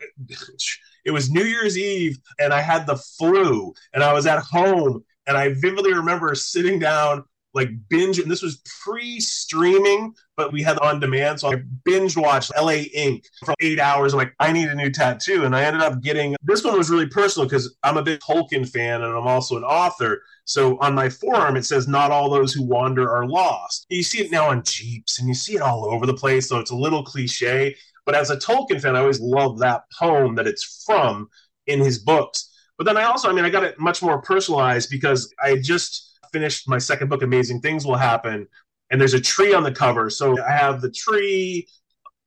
it 1.04 1.10
was 1.10 1.30
New 1.30 1.44
Year's 1.44 1.76
Eve, 1.76 2.18
and 2.38 2.52
I 2.52 2.60
had 2.60 2.86
the 2.86 2.96
flu, 2.96 3.74
and 3.92 4.02
I 4.02 4.12
was 4.12 4.26
at 4.26 4.38
home, 4.38 5.04
and 5.26 5.36
I 5.36 5.50
vividly 5.54 5.92
remember 5.92 6.34
sitting 6.34 6.78
down, 6.78 7.24
like 7.54 7.70
binge, 7.88 8.18
and 8.18 8.30
this 8.30 8.42
was 8.42 8.60
pre-streaming, 8.82 10.12
but 10.36 10.52
we 10.52 10.62
had 10.62 10.78
on 10.78 10.98
demand, 10.98 11.40
so 11.40 11.52
I 11.52 11.62
binge 11.84 12.16
watched 12.16 12.50
LA 12.60 12.82
Ink 12.92 13.24
for 13.44 13.54
eight 13.60 13.78
hours. 13.78 14.12
I'm 14.12 14.18
like, 14.18 14.34
I 14.40 14.52
need 14.52 14.68
a 14.68 14.74
new 14.74 14.90
tattoo, 14.90 15.44
and 15.44 15.54
I 15.54 15.62
ended 15.62 15.82
up 15.82 16.02
getting 16.02 16.34
this 16.42 16.64
one 16.64 16.76
was 16.76 16.90
really 16.90 17.06
personal 17.06 17.48
because 17.48 17.76
I'm 17.82 17.96
a 17.96 18.02
big 18.02 18.20
Tolkien 18.20 18.68
fan, 18.68 19.02
and 19.02 19.16
I'm 19.16 19.26
also 19.26 19.56
an 19.56 19.64
author. 19.64 20.20
So 20.44 20.78
on 20.80 20.94
my 20.94 21.08
forearm, 21.08 21.56
it 21.56 21.64
says, 21.64 21.86
"Not 21.86 22.10
all 22.10 22.28
those 22.28 22.52
who 22.52 22.64
wander 22.64 23.10
are 23.10 23.26
lost." 23.26 23.86
You 23.88 24.02
see 24.02 24.20
it 24.20 24.32
now 24.32 24.50
on 24.50 24.62
Jeeps, 24.64 25.20
and 25.20 25.28
you 25.28 25.34
see 25.34 25.54
it 25.54 25.62
all 25.62 25.86
over 25.86 26.06
the 26.06 26.14
place. 26.14 26.48
So 26.48 26.58
it's 26.58 26.72
a 26.72 26.76
little 26.76 27.04
cliche, 27.04 27.76
but 28.04 28.14
as 28.14 28.30
a 28.30 28.36
Tolkien 28.36 28.80
fan, 28.80 28.96
I 28.96 29.00
always 29.00 29.20
love 29.20 29.60
that 29.60 29.84
poem 29.98 30.34
that 30.34 30.46
it's 30.46 30.82
from 30.84 31.28
in 31.66 31.80
his 31.80 32.00
books. 32.00 32.50
But 32.76 32.84
then 32.84 32.96
I 32.96 33.04
also, 33.04 33.30
I 33.30 33.32
mean, 33.32 33.44
I 33.44 33.50
got 33.50 33.62
it 33.62 33.78
much 33.78 34.02
more 34.02 34.20
personalized 34.20 34.90
because 34.90 35.32
I 35.42 35.56
just 35.56 36.13
finished 36.34 36.68
my 36.68 36.78
second 36.78 37.08
book, 37.08 37.22
Amazing 37.22 37.60
Things 37.60 37.86
Will 37.86 37.94
Happen, 37.94 38.48
and 38.90 39.00
there's 39.00 39.14
a 39.14 39.20
tree 39.20 39.54
on 39.54 39.62
the 39.62 39.70
cover. 39.70 40.10
So 40.10 40.36
I 40.42 40.50
have 40.50 40.80
the 40.80 40.90
tree 40.90 41.68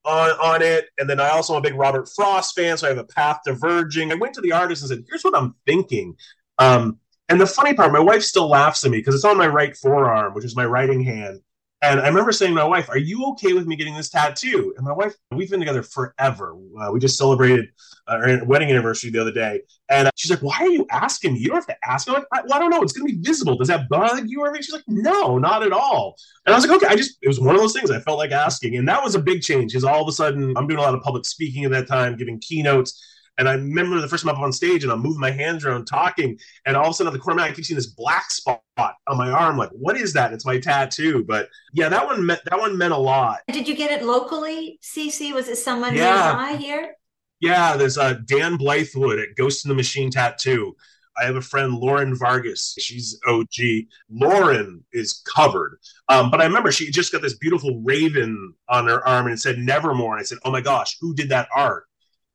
on, 0.06 0.30
on 0.30 0.62
it, 0.62 0.86
and 0.98 1.10
then 1.10 1.20
I 1.20 1.30
also 1.30 1.54
am 1.54 1.60
a 1.60 1.62
big 1.62 1.76
Robert 1.76 2.08
Frost 2.16 2.56
fan, 2.56 2.78
so 2.78 2.88
I 2.88 2.90
have 2.90 2.98
a 2.98 3.04
path 3.04 3.40
diverging. 3.46 4.14
I 4.14 4.16
went 4.16 4.34
to 4.36 4.42
the 4.42 4.54
artist 4.54 4.82
and 4.82 4.90
said, 4.90 5.04
"Here's 5.10 5.24
what 5.24 5.36
I'm 5.36 5.56
thinking." 5.66 6.16
Um, 6.58 7.00
and 7.28 7.42
the 7.42 7.46
funny 7.46 7.74
part, 7.74 7.92
my 7.92 8.00
wife 8.00 8.24
still 8.24 8.48
laughs 8.48 8.86
at 8.86 8.92
me 8.92 9.00
because 9.00 9.14
it's 9.14 9.26
on 9.26 9.38
my 9.38 9.48
right 9.48 9.76
forearm, 9.76 10.34
which 10.34 10.46
is 10.46 10.56
my 10.56 10.66
writing 10.66 11.04
hand. 11.04 11.42
And 11.84 12.00
I 12.00 12.08
remember 12.08 12.32
saying 12.32 12.52
to 12.52 12.56
my 12.56 12.64
wife, 12.64 12.90
Are 12.90 12.98
you 12.98 13.26
okay 13.32 13.54
with 13.54 13.68
me 13.68 13.76
getting 13.76 13.96
this 13.96 14.10
tattoo? 14.10 14.74
And 14.78 14.86
my 14.86 14.94
wife, 14.94 15.14
we've 15.32 15.50
been 15.50 15.60
together 15.60 15.84
forever. 15.84 16.58
Uh, 16.80 16.92
we 16.92 17.00
just 17.00 17.18
celebrated 17.18 17.68
our 18.08 18.44
wedding 18.46 18.72
anniversary 18.72 19.12
the 19.12 19.20
other 19.22 19.32
day. 19.32 19.62
And 19.88 20.10
she's 20.16 20.32
like, 20.32 20.42
Why 20.42 20.58
are 20.60 20.70
you 20.70 20.88
asking 20.90 21.34
me? 21.34 21.40
You 21.40 21.50
don't 21.50 21.58
have 21.58 21.68
to 21.68 21.78
ask. 21.88 22.08
I'm 22.08 22.16
like, 22.16 22.26
I, 22.34 22.42
well, 22.42 22.56
I 22.56 22.60
don't 22.60 22.72
know. 22.72 22.82
It's 22.82 22.94
going 22.94 23.08
to 23.08 23.14
be 23.14 23.22
visible. 23.22 23.58
Does 23.58 23.68
that 23.68 23.88
bug 23.90 24.24
you 24.26 24.42
or 24.42 24.48
anything? 24.48 24.64
She's 24.64 24.74
like, 24.74 24.86
No, 24.88 25.38
not 25.38 25.62
at 25.62 25.72
all. 25.72 26.16
And 26.46 26.54
I 26.54 26.58
was 26.58 26.66
like, 26.66 26.78
Okay, 26.78 26.92
I 26.92 26.96
just, 26.96 27.20
it 27.22 27.28
was 27.28 27.40
one 27.40 27.54
of 27.54 27.62
those 27.62 27.74
things 27.74 27.92
I 27.92 28.00
felt 28.00 28.18
like 28.18 28.32
asking. 28.32 28.76
And 28.78 28.88
that 28.88 29.04
was 29.04 29.14
a 29.14 29.20
big 29.20 29.44
change 29.44 29.74
because 29.74 29.84
all 29.84 30.02
of 30.02 30.08
a 30.08 30.12
sudden 30.12 30.58
I'm 30.58 30.68
doing 30.68 30.80
a 30.80 30.84
lot 30.84 30.96
of 30.96 31.02
public 31.02 31.26
speaking 31.26 31.64
at 31.66 31.72
that 31.72 31.88
time, 31.88 32.18
giving 32.18 32.40
keynotes. 32.40 33.04
And 33.38 33.48
I 33.48 33.54
remember 33.54 34.00
the 34.00 34.08
first 34.08 34.24
time 34.24 34.36
I'm 34.36 34.38
up 34.38 34.44
on 34.44 34.52
stage 34.52 34.84
and 34.84 34.92
I'm 34.92 35.02
moving 35.02 35.20
my 35.20 35.32
hands 35.32 35.66
around 35.66 35.86
talking, 35.86 36.38
and 36.66 36.76
all 36.76 36.86
of 36.86 36.92
a 36.92 36.94
sudden 36.94 37.12
at 37.12 37.14
the 37.14 37.20
corner, 37.20 37.42
I 37.42 37.52
keep 37.52 37.66
seeing 37.66 37.76
this 37.76 37.88
black 37.88 38.32
spot 38.32 38.62
on 38.78 39.18
my 39.18 39.30
arm. 39.30 39.58
Like, 39.58 39.70
what 39.72 39.98
is 39.98 40.14
that? 40.14 40.34
It's 40.34 40.46
my 40.46 40.60
tattoo. 40.60 41.24
But 41.24 41.50
yeah, 41.74 41.90
that 41.90 42.06
one 42.06 42.26
meant 42.26 42.42
that 42.50 42.60
one 42.60 42.78
meant 42.78 42.94
a 42.94 42.98
lot. 42.98 43.40
Did 43.52 43.68
you 43.68 43.76
get 43.76 43.92
it 43.92 44.06
locally, 44.06 44.80
CC? 44.82 45.34
Was 45.34 45.48
it 45.48 45.58
someone 45.58 45.96
yeah. 45.96 46.34
nearby 46.34 46.56
here? 46.58 46.96
Yeah, 47.40 47.78
there's 47.78 47.98
uh, 47.98 48.16
Dan 48.26 48.58
Blythewood 48.58 49.22
at 49.22 49.36
Ghost 49.36 49.66
in 49.66 49.70
the 49.70 49.76
Machine 49.76 50.10
Tattoo. 50.10 50.76
I 51.20 51.26
have 51.26 51.36
a 51.36 51.42
friend, 51.42 51.74
Lauren 51.74 52.16
Vargas. 52.16 52.76
She's 52.80 53.20
OG. 53.28 53.88
Lauren 54.10 54.84
is 54.94 55.24
covered. 55.36 55.80
Um, 56.10 56.30
but 56.30 56.42
I 56.42 56.46
remember 56.46 56.72
she 56.72 56.92
just 56.92 57.12
got 57.12 57.22
this 57.22 57.38
beautiful 57.38 57.82
raven 57.84 58.54
on 58.70 58.88
her 58.88 59.06
arm 59.08 59.26
and 59.26 59.34
it 59.34 59.40
said 59.40 59.58
Nevermore. 59.58 60.14
And 60.14 60.20
I 60.20 60.24
said, 60.24 60.38
Oh 60.46 60.52
my 60.52 60.62
gosh, 60.62 60.98
who 61.02 61.16
did 61.16 61.30
that 61.30 61.50
art? 61.56 61.86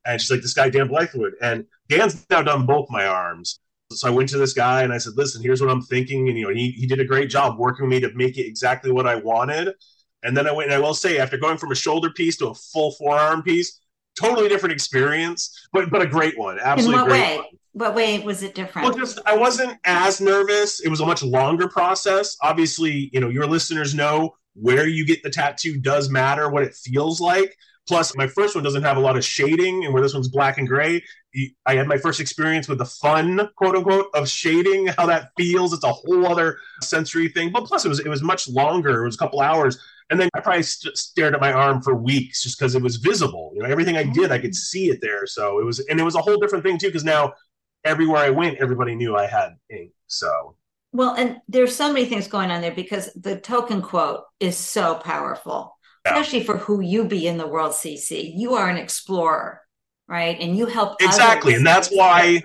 And 0.05 0.21
she's 0.21 0.31
like, 0.31 0.43
this 0.43 0.55
guy, 0.55 0.69
Dan 0.69 0.89
Blythewood. 0.89 1.33
And 1.41 1.65
Dan's 1.89 2.27
now 2.31 2.43
done 2.43 2.67
both 2.67 2.91
my 2.91 3.07
arms. 3.07 3.61
So 3.91 4.09
I 4.09 4.11
went 4.11 4.29
to 4.31 4.39
this 4.39 4.53
guy 4.53 4.83
and 4.83 4.93
I 4.93 4.99
said, 4.99 5.13
listen, 5.17 5.43
here's 5.43 5.61
what 5.61 5.71
I'm 5.71 5.83
thinking. 5.83 6.29
And, 6.29 6.39
you 6.39 6.47
know, 6.47 6.55
he, 6.55 6.71
he 6.71 6.87
did 6.87 7.01
a 7.01 7.05
great 7.05 7.31
job 7.31 7.59
working 7.59 7.87
with 7.87 7.91
me 7.91 8.09
to 8.09 8.15
make 8.15 8.39
it 8.39 8.47
exactly 8.47 8.91
what 8.91 9.07
I 9.07 9.17
wanted. 9.17 9.75
And 10.23 10.37
then 10.37 10.47
I 10.47 10.53
went, 10.53 10.71
and 10.71 10.75
I 10.75 10.85
will 10.85 10.95
say, 10.95 11.19
after 11.19 11.37
going 11.37 11.59
from 11.59 11.73
a 11.73 11.75
shoulder 11.75 12.11
piece 12.11 12.37
to 12.39 12.49
a 12.49 12.55
full 12.55 12.93
forearm 12.93 13.43
piece, 13.43 13.81
totally 14.19 14.49
different 14.49 14.73
experience, 14.73 15.69
but 15.73 15.91
but 15.91 16.03
a 16.03 16.07
great 16.07 16.39
one. 16.39 16.59
Absolutely 16.61 16.95
In 16.95 17.01
what 17.03 17.11
way? 17.11 17.37
One. 17.37 17.47
What 17.75 17.95
way 17.95 18.19
was 18.21 18.43
it 18.43 18.55
different? 18.55 18.87
Well, 18.87 18.97
just 18.97 19.19
I 19.25 19.37
wasn't 19.37 19.79
as 19.85 20.21
nervous. 20.21 20.81
It 20.81 20.91
was 20.91 21.01
a 21.01 21.07
much 21.07 21.23
longer 21.23 21.69
process. 21.69 22.37
Obviously, 22.43 23.11
you 23.13 23.21
know, 23.21 23.31
your 23.31 23.47
listeners 23.47 23.95
know 23.95 24.35
where 24.55 24.87
you 24.87 25.07
get 25.07 25.23
the 25.23 25.31
tattoo 25.31 25.79
does 25.79 26.11
matter, 26.11 26.51
what 26.51 26.63
it 26.63 26.75
feels 26.75 27.21
like. 27.21 27.57
Plus, 27.93 28.17
my 28.17 28.27
first 28.27 28.55
one 28.55 28.65
doesn't 28.65 28.85
have 28.85 28.97
a 28.97 29.01
lot 29.01 29.19
of 29.19 29.25
shading, 29.25 29.85
and 29.85 29.93
where 29.93 30.03
this 30.03 30.15
one's 30.15 30.29
black 30.29 30.57
and 30.57 30.67
gray, 30.67 31.03
I 31.67 31.75
had 31.75 31.87
my 31.87 31.99
first 31.99 32.21
experience 32.21 32.67
with 32.67 32.79
the 32.79 32.87
fun, 32.87 33.51
quote 33.57 33.77
unquote, 33.77 34.07
of 34.15 34.27
shading, 34.27 34.87
how 34.99 35.05
that 35.07 35.31
feels. 35.37 35.75
It's 35.75 35.85
a 35.85 35.93
whole 35.93 36.27
other 36.27 36.57
sensory 36.81 37.29
thing. 37.29 37.53
But 37.53 37.67
plus, 37.67 37.85
it 37.85 37.89
was 37.89 38.01
it 38.01 38.09
was 38.09 38.23
much 38.23 38.49
longer. 38.49 39.03
It 39.03 39.05
was 39.05 39.17
a 39.17 39.19
couple 39.19 39.43
hours. 39.43 39.79
And 40.09 40.19
then 40.19 40.31
I 40.35 40.41
probably 40.41 40.63
st- 40.63 40.97
stared 40.97 41.35
at 41.35 41.41
my 41.41 41.53
arm 41.53 41.83
for 41.83 41.95
weeks 41.95 42.43
just 42.43 42.59
because 42.59 42.75
it 42.75 42.83
was 42.83 42.97
visible. 42.97 43.53
You 43.55 43.63
know, 43.63 43.69
everything 43.69 43.99
I 43.99 44.05
did, 44.05 44.33
I 44.33 44.39
could 44.39 44.53
mm. 44.53 44.57
see 44.57 44.89
it 44.89 45.01
there. 45.03 45.27
So 45.27 45.59
it 45.59 45.65
was, 45.65 45.81
and 45.81 46.01
it 46.01 46.03
was 46.03 46.15
a 46.15 46.23
whole 46.23 46.39
different 46.39 46.65
thing 46.65 46.79
too, 46.79 46.89
because 46.89 47.05
now 47.05 47.35
everywhere 47.85 48.23
I 48.23 48.31
went, 48.31 48.59
everybody 48.59 48.95
knew 48.95 49.17
I 49.17 49.27
had 49.27 49.51
ink. 49.71 49.93
So 50.07 50.57
well, 50.93 51.15
and 51.15 51.41
there's 51.49 51.75
so 51.75 51.93
many 51.93 52.07
things 52.07 52.27
going 52.27 52.51
on 52.51 52.63
there 52.63 52.75
because 52.75 53.13
the 53.15 53.37
Tolkien 53.37 53.83
quote 53.83 54.25
is 54.41 54.57
so 54.57 54.95
powerful. 54.95 55.77
Especially 56.05 56.43
for 56.43 56.57
who 56.57 56.81
you 56.81 57.05
be 57.05 57.27
in 57.27 57.39
the 57.39 57.47
world, 57.47 57.73
CC. 57.73 58.33
You 58.35 58.55
are 58.55 58.69
an 58.69 58.77
explorer, 58.77 59.61
right? 60.09 60.39
And 60.41 60.57
you 60.57 60.67
help 60.67 60.97
exactly, 61.01 61.55
and 61.55 61.67
that's 61.67 61.89
why. 61.89 62.43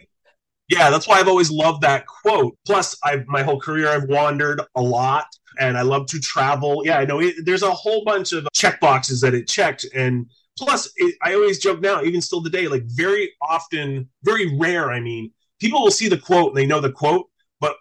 Yeah, 0.70 0.90
that's 0.90 1.08
why 1.08 1.18
I've 1.20 1.30
always 1.30 1.50
loved 1.50 1.82
that 1.84 2.06
quote. 2.08 2.58
Plus, 2.66 2.98
I 3.04 3.24
my 3.28 3.42
whole 3.42 3.60
career 3.60 3.88
I've 3.88 4.10
wandered 4.10 4.62
a 4.76 4.82
lot, 4.82 5.26
and 5.60 5.78
I 5.78 5.82
love 5.82 6.08
to 6.08 6.20
travel. 6.20 6.84
Yeah, 6.86 6.98
I 6.98 7.06
know 7.06 7.22
it, 7.22 7.36
there's 7.46 7.64
a 7.64 7.72
whole 7.72 8.04
bunch 8.04 8.34
of 8.34 8.48
check 8.54 8.82
boxes 8.82 9.22
that 9.22 9.34
it 9.34 9.48
checked, 9.48 9.86
and 9.96 10.30
plus, 10.58 10.92
it, 10.98 11.16
I 11.24 11.36
always 11.36 11.60
joke 11.60 11.80
now, 11.80 12.02
even 12.02 12.22
still 12.22 12.44
today, 12.44 12.68
like 12.68 12.84
very 12.86 13.32
often, 13.42 14.10
very 14.24 14.58
rare. 14.58 14.92
I 14.92 15.00
mean, 15.00 15.32
people 15.60 15.82
will 15.82 15.92
see 15.92 16.10
the 16.10 16.18
quote 16.18 16.50
and 16.50 16.58
they 16.58 16.66
know 16.66 16.82
the 16.82 16.92
quote, 16.92 17.28
but 17.62 17.76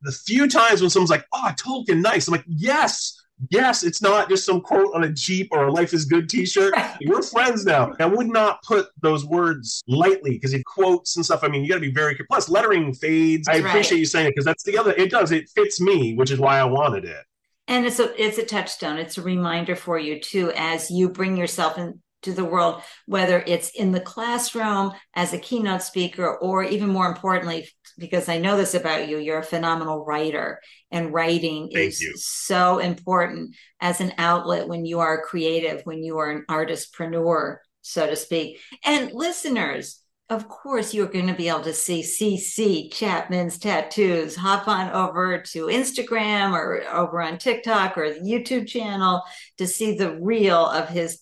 the 0.00 0.10
few 0.10 0.48
times 0.48 0.80
when 0.80 0.90
someone's 0.90 1.10
like, 1.10 1.26
"Oh, 1.32 1.50
Tolkien, 1.56 2.00
nice," 2.00 2.26
I'm 2.26 2.32
like, 2.32 2.44
"Yes." 2.48 3.21
Yes, 3.50 3.82
it's 3.82 4.00
not 4.02 4.28
just 4.28 4.44
some 4.44 4.60
quote 4.60 4.94
on 4.94 5.04
a 5.04 5.10
Jeep 5.10 5.48
or 5.52 5.66
a 5.66 5.72
Life 5.72 5.92
is 5.92 6.04
Good 6.04 6.28
t 6.28 6.46
shirt. 6.46 6.74
We're 7.06 7.22
friends 7.22 7.64
now. 7.64 7.92
I 7.98 8.06
would 8.06 8.28
not 8.28 8.62
put 8.62 8.88
those 9.00 9.24
words 9.24 9.82
lightly 9.86 10.32
because 10.32 10.54
it 10.54 10.64
quotes 10.64 11.16
and 11.16 11.24
stuff. 11.24 11.40
I 11.42 11.48
mean, 11.48 11.62
you 11.62 11.68
got 11.68 11.76
to 11.76 11.80
be 11.80 11.92
very 11.92 12.14
careful. 12.14 12.26
Plus, 12.30 12.48
lettering 12.48 12.92
fades. 12.94 13.48
I 13.48 13.54
appreciate 13.54 13.98
you 13.98 14.06
saying 14.06 14.26
it 14.26 14.30
because 14.30 14.44
that's 14.44 14.62
the 14.62 14.78
other, 14.78 14.92
it 14.92 15.10
does, 15.10 15.32
it 15.32 15.48
fits 15.50 15.80
me, 15.80 16.14
which 16.14 16.30
is 16.30 16.38
why 16.38 16.58
I 16.58 16.64
wanted 16.64 17.04
it. 17.04 17.24
And 17.68 17.86
it's 17.86 18.00
a 18.00 18.22
it's 18.22 18.38
a 18.38 18.44
touchstone. 18.44 18.98
It's 18.98 19.18
a 19.18 19.22
reminder 19.22 19.76
for 19.76 19.98
you 19.98 20.20
too 20.20 20.52
as 20.56 20.90
you 20.90 21.08
bring 21.08 21.36
yourself 21.36 21.78
in, 21.78 22.00
to 22.22 22.32
the 22.32 22.44
world, 22.44 22.82
whether 23.06 23.42
it's 23.46 23.70
in 23.70 23.92
the 23.92 24.00
classroom 24.00 24.92
as 25.14 25.32
a 25.32 25.38
keynote 25.38 25.82
speaker, 25.82 26.36
or 26.36 26.64
even 26.64 26.88
more 26.88 27.06
importantly, 27.06 27.68
because 27.98 28.28
I 28.28 28.38
know 28.38 28.56
this 28.56 28.74
about 28.74 29.08
you, 29.08 29.18
you're 29.18 29.38
a 29.38 29.44
phenomenal 29.44 30.04
writer, 30.04 30.60
and 30.90 31.12
writing 31.12 31.70
Thank 31.72 31.88
is 31.88 32.00
you. 32.00 32.12
so 32.16 32.78
important 32.78 33.54
as 33.80 34.00
an 34.00 34.12
outlet 34.18 34.68
when 34.68 34.84
you 34.84 35.00
are 35.00 35.22
creative, 35.22 35.82
when 35.84 36.02
you 36.02 36.18
are 36.18 36.30
an 36.30 36.44
artistpreneur, 36.48 37.58
so 37.82 38.06
to 38.06 38.16
speak. 38.16 38.60
And 38.84 39.12
listeners, 39.12 40.02
of 40.30 40.48
course, 40.48 40.94
you're 40.94 41.08
going 41.08 41.26
to 41.26 41.34
be 41.34 41.48
able 41.48 41.60
to 41.60 41.74
see 41.74 42.02
CC 42.02 42.90
Chapman's 42.92 43.58
tattoos. 43.58 44.34
Hop 44.36 44.66
on 44.66 44.90
over 44.90 45.42
to 45.52 45.66
Instagram 45.66 46.52
or 46.52 46.82
over 46.90 47.20
on 47.20 47.36
TikTok 47.36 47.98
or 47.98 48.14
the 48.14 48.20
YouTube 48.20 48.66
channel 48.66 49.22
to 49.58 49.66
see 49.66 49.96
the 49.96 50.18
reel 50.20 50.66
of 50.66 50.88
his 50.88 51.20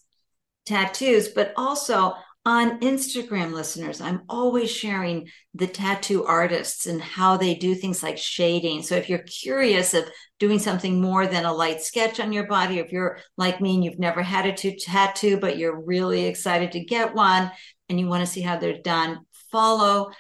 tattoos, 0.65 1.29
but 1.29 1.53
also 1.57 2.15
on 2.47 2.81
Instagram, 2.81 3.53
listeners, 3.53 4.01
I'm 4.01 4.23
always 4.29 4.71
sharing 4.71 5.29
the 5.55 5.67
tattoo 5.67 6.25
artists 6.25 6.87
and 6.87 7.01
how 7.01 7.37
they 7.37 7.55
do 7.55 7.75
things 7.75 8.03
like 8.03 8.17
shading. 8.17 8.83
So 8.83 8.95
if 8.95 9.11
you're 9.11 9.19
curious 9.19 9.93
of 9.93 10.05
doing 10.39 10.59
something 10.59 11.03
more 11.03 11.27
than 11.27 11.45
a 11.45 11.53
light 11.53 11.83
sketch 11.83 12.19
on 12.19 12.33
your 12.33 12.47
body, 12.47 12.79
if 12.79 12.93
you're 12.93 13.19
like 13.37 13.61
me 13.61 13.75
and 13.75 13.85
you've 13.85 13.99
never 13.99 14.23
had 14.23 14.47
a 14.47 14.73
tattoo, 14.73 15.37
but 15.37 15.59
you're 15.59 15.79
really 15.79 16.25
excited 16.25 16.73
to 16.73 16.85
get 16.85 17.15
one 17.15 17.51
and 17.91 18.01
you 18.01 18.07
want 18.07 18.25
to 18.25 18.33
see 18.33 18.41
how 18.41 18.57
they're 18.57 18.81
done, 18.81 19.21
follow 19.53 20.11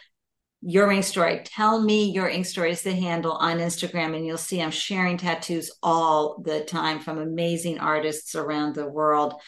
your 0.61 0.91
ink 0.91 1.05
story. 1.05 1.41
Tell 1.45 1.81
me 1.81 2.11
your 2.11 2.29
ink 2.29 2.45
story 2.45 2.73
is 2.73 2.83
the 2.83 2.93
handle 2.93 3.33
on 3.33 3.59
Instagram, 3.59 4.15
and 4.15 4.27
you'll 4.27 4.37
see 4.37 4.61
I'm 4.61 4.71
sharing 4.71 5.17
tattoos 5.17 5.71
all 5.83 6.43
the 6.45 6.61
time 6.65 7.01
from 7.01 7.19
amazing 7.19 7.79
artists 7.79 8.35
around 8.35 8.75
the 8.75 8.87
world. 8.87 9.41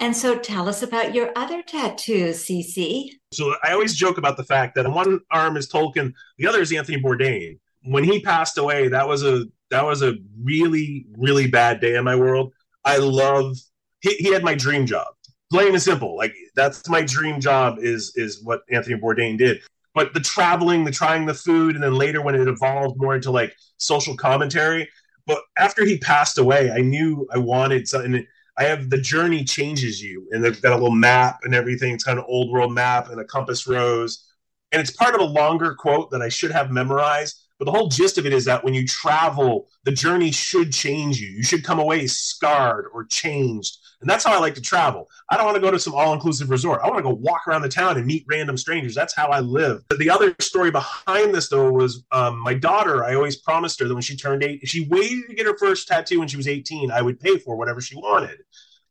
And 0.00 0.16
so 0.16 0.38
tell 0.38 0.68
us 0.68 0.82
about 0.82 1.14
your 1.14 1.32
other 1.34 1.62
tattoos, 1.62 2.44
CC. 2.44 3.10
So 3.32 3.54
I 3.64 3.72
always 3.72 3.94
joke 3.94 4.16
about 4.16 4.36
the 4.36 4.44
fact 4.44 4.76
that 4.76 4.88
one 4.88 5.20
arm 5.30 5.56
is 5.56 5.68
Tolkien, 5.68 6.12
the 6.38 6.46
other 6.46 6.60
is 6.60 6.72
Anthony 6.72 7.02
Bourdain. 7.02 7.58
When 7.82 8.04
he 8.04 8.20
passed 8.20 8.58
away, 8.58 8.88
that 8.88 9.08
was 9.08 9.24
a 9.24 9.46
that 9.70 9.84
was 9.84 10.02
a 10.02 10.14
really, 10.42 11.06
really 11.16 11.46
bad 11.46 11.80
day 11.80 11.96
in 11.96 12.04
my 12.04 12.16
world. 12.16 12.52
I 12.84 12.98
love 12.98 13.56
he, 14.00 14.14
he 14.14 14.32
had 14.32 14.44
my 14.44 14.54
dream 14.54 14.86
job. 14.86 15.08
Plain 15.50 15.72
and 15.72 15.82
simple. 15.82 16.16
Like 16.16 16.34
that's 16.54 16.88
my 16.88 17.02
dream 17.02 17.40
job 17.40 17.78
is 17.80 18.12
is 18.14 18.42
what 18.44 18.62
Anthony 18.70 19.00
Bourdain 19.00 19.36
did. 19.36 19.60
But 19.94 20.14
the 20.14 20.20
traveling, 20.20 20.84
the 20.84 20.92
trying 20.92 21.26
the 21.26 21.34
food, 21.34 21.74
and 21.74 21.82
then 21.82 21.94
later 21.94 22.22
when 22.22 22.36
it 22.36 22.46
evolved 22.46 23.00
more 23.00 23.16
into 23.16 23.32
like 23.32 23.54
social 23.78 24.16
commentary. 24.16 24.88
But 25.26 25.42
after 25.56 25.84
he 25.84 25.98
passed 25.98 26.38
away, 26.38 26.70
I 26.70 26.78
knew 26.78 27.26
I 27.32 27.38
wanted 27.38 27.88
something 27.88 28.26
I 28.58 28.64
have 28.64 28.90
the 28.90 29.00
journey 29.00 29.44
changes 29.44 30.02
you, 30.02 30.26
and 30.32 30.42
they've 30.42 30.60
got 30.60 30.72
a 30.72 30.74
little 30.74 30.90
map 30.90 31.40
and 31.44 31.54
everything. 31.54 31.94
It's 31.94 32.04
kind 32.04 32.18
of 32.18 32.24
old 32.26 32.50
world 32.50 32.72
map 32.72 33.08
and 33.08 33.20
a 33.20 33.24
compass 33.24 33.66
rose, 33.66 34.26
and 34.72 34.80
it's 34.80 34.90
part 34.90 35.14
of 35.14 35.20
a 35.20 35.24
longer 35.24 35.74
quote 35.74 36.10
that 36.10 36.22
I 36.22 36.28
should 36.28 36.50
have 36.50 36.70
memorized. 36.70 37.47
But 37.58 37.64
the 37.64 37.72
whole 37.72 37.88
gist 37.88 38.18
of 38.18 38.26
it 38.26 38.32
is 38.32 38.44
that 38.44 38.62
when 38.62 38.74
you 38.74 38.86
travel, 38.86 39.68
the 39.84 39.90
journey 39.90 40.30
should 40.30 40.72
change 40.72 41.20
you. 41.20 41.28
You 41.28 41.42
should 41.42 41.64
come 41.64 41.78
away 41.78 42.06
scarred 42.06 42.86
or 42.92 43.04
changed. 43.04 43.78
And 44.00 44.08
that's 44.08 44.24
how 44.24 44.32
I 44.32 44.38
like 44.38 44.54
to 44.54 44.60
travel. 44.60 45.08
I 45.28 45.36
don't 45.36 45.44
want 45.44 45.56
to 45.56 45.60
go 45.60 45.72
to 45.72 45.78
some 45.78 45.94
all 45.94 46.12
inclusive 46.12 46.50
resort. 46.50 46.80
I 46.84 46.86
want 46.86 46.98
to 46.98 47.02
go 47.02 47.14
walk 47.14 47.48
around 47.48 47.62
the 47.62 47.68
town 47.68 47.96
and 47.96 48.06
meet 48.06 48.24
random 48.28 48.56
strangers. 48.56 48.94
That's 48.94 49.14
how 49.14 49.28
I 49.28 49.40
live. 49.40 49.82
The 49.98 50.08
other 50.08 50.36
story 50.38 50.70
behind 50.70 51.34
this, 51.34 51.48
though, 51.48 51.72
was 51.72 52.04
um, 52.12 52.38
my 52.38 52.54
daughter. 52.54 53.04
I 53.04 53.16
always 53.16 53.36
promised 53.36 53.80
her 53.80 53.88
that 53.88 53.94
when 53.94 54.02
she 54.02 54.16
turned 54.16 54.44
eight, 54.44 54.60
if 54.62 54.68
she 54.68 54.86
waited 54.88 55.28
to 55.28 55.34
get 55.34 55.46
her 55.46 55.56
first 55.58 55.88
tattoo 55.88 56.20
when 56.20 56.28
she 56.28 56.36
was 56.36 56.46
18, 56.46 56.92
I 56.92 57.02
would 57.02 57.18
pay 57.18 57.38
for 57.38 57.56
whatever 57.56 57.80
she 57.80 57.96
wanted. 57.96 58.38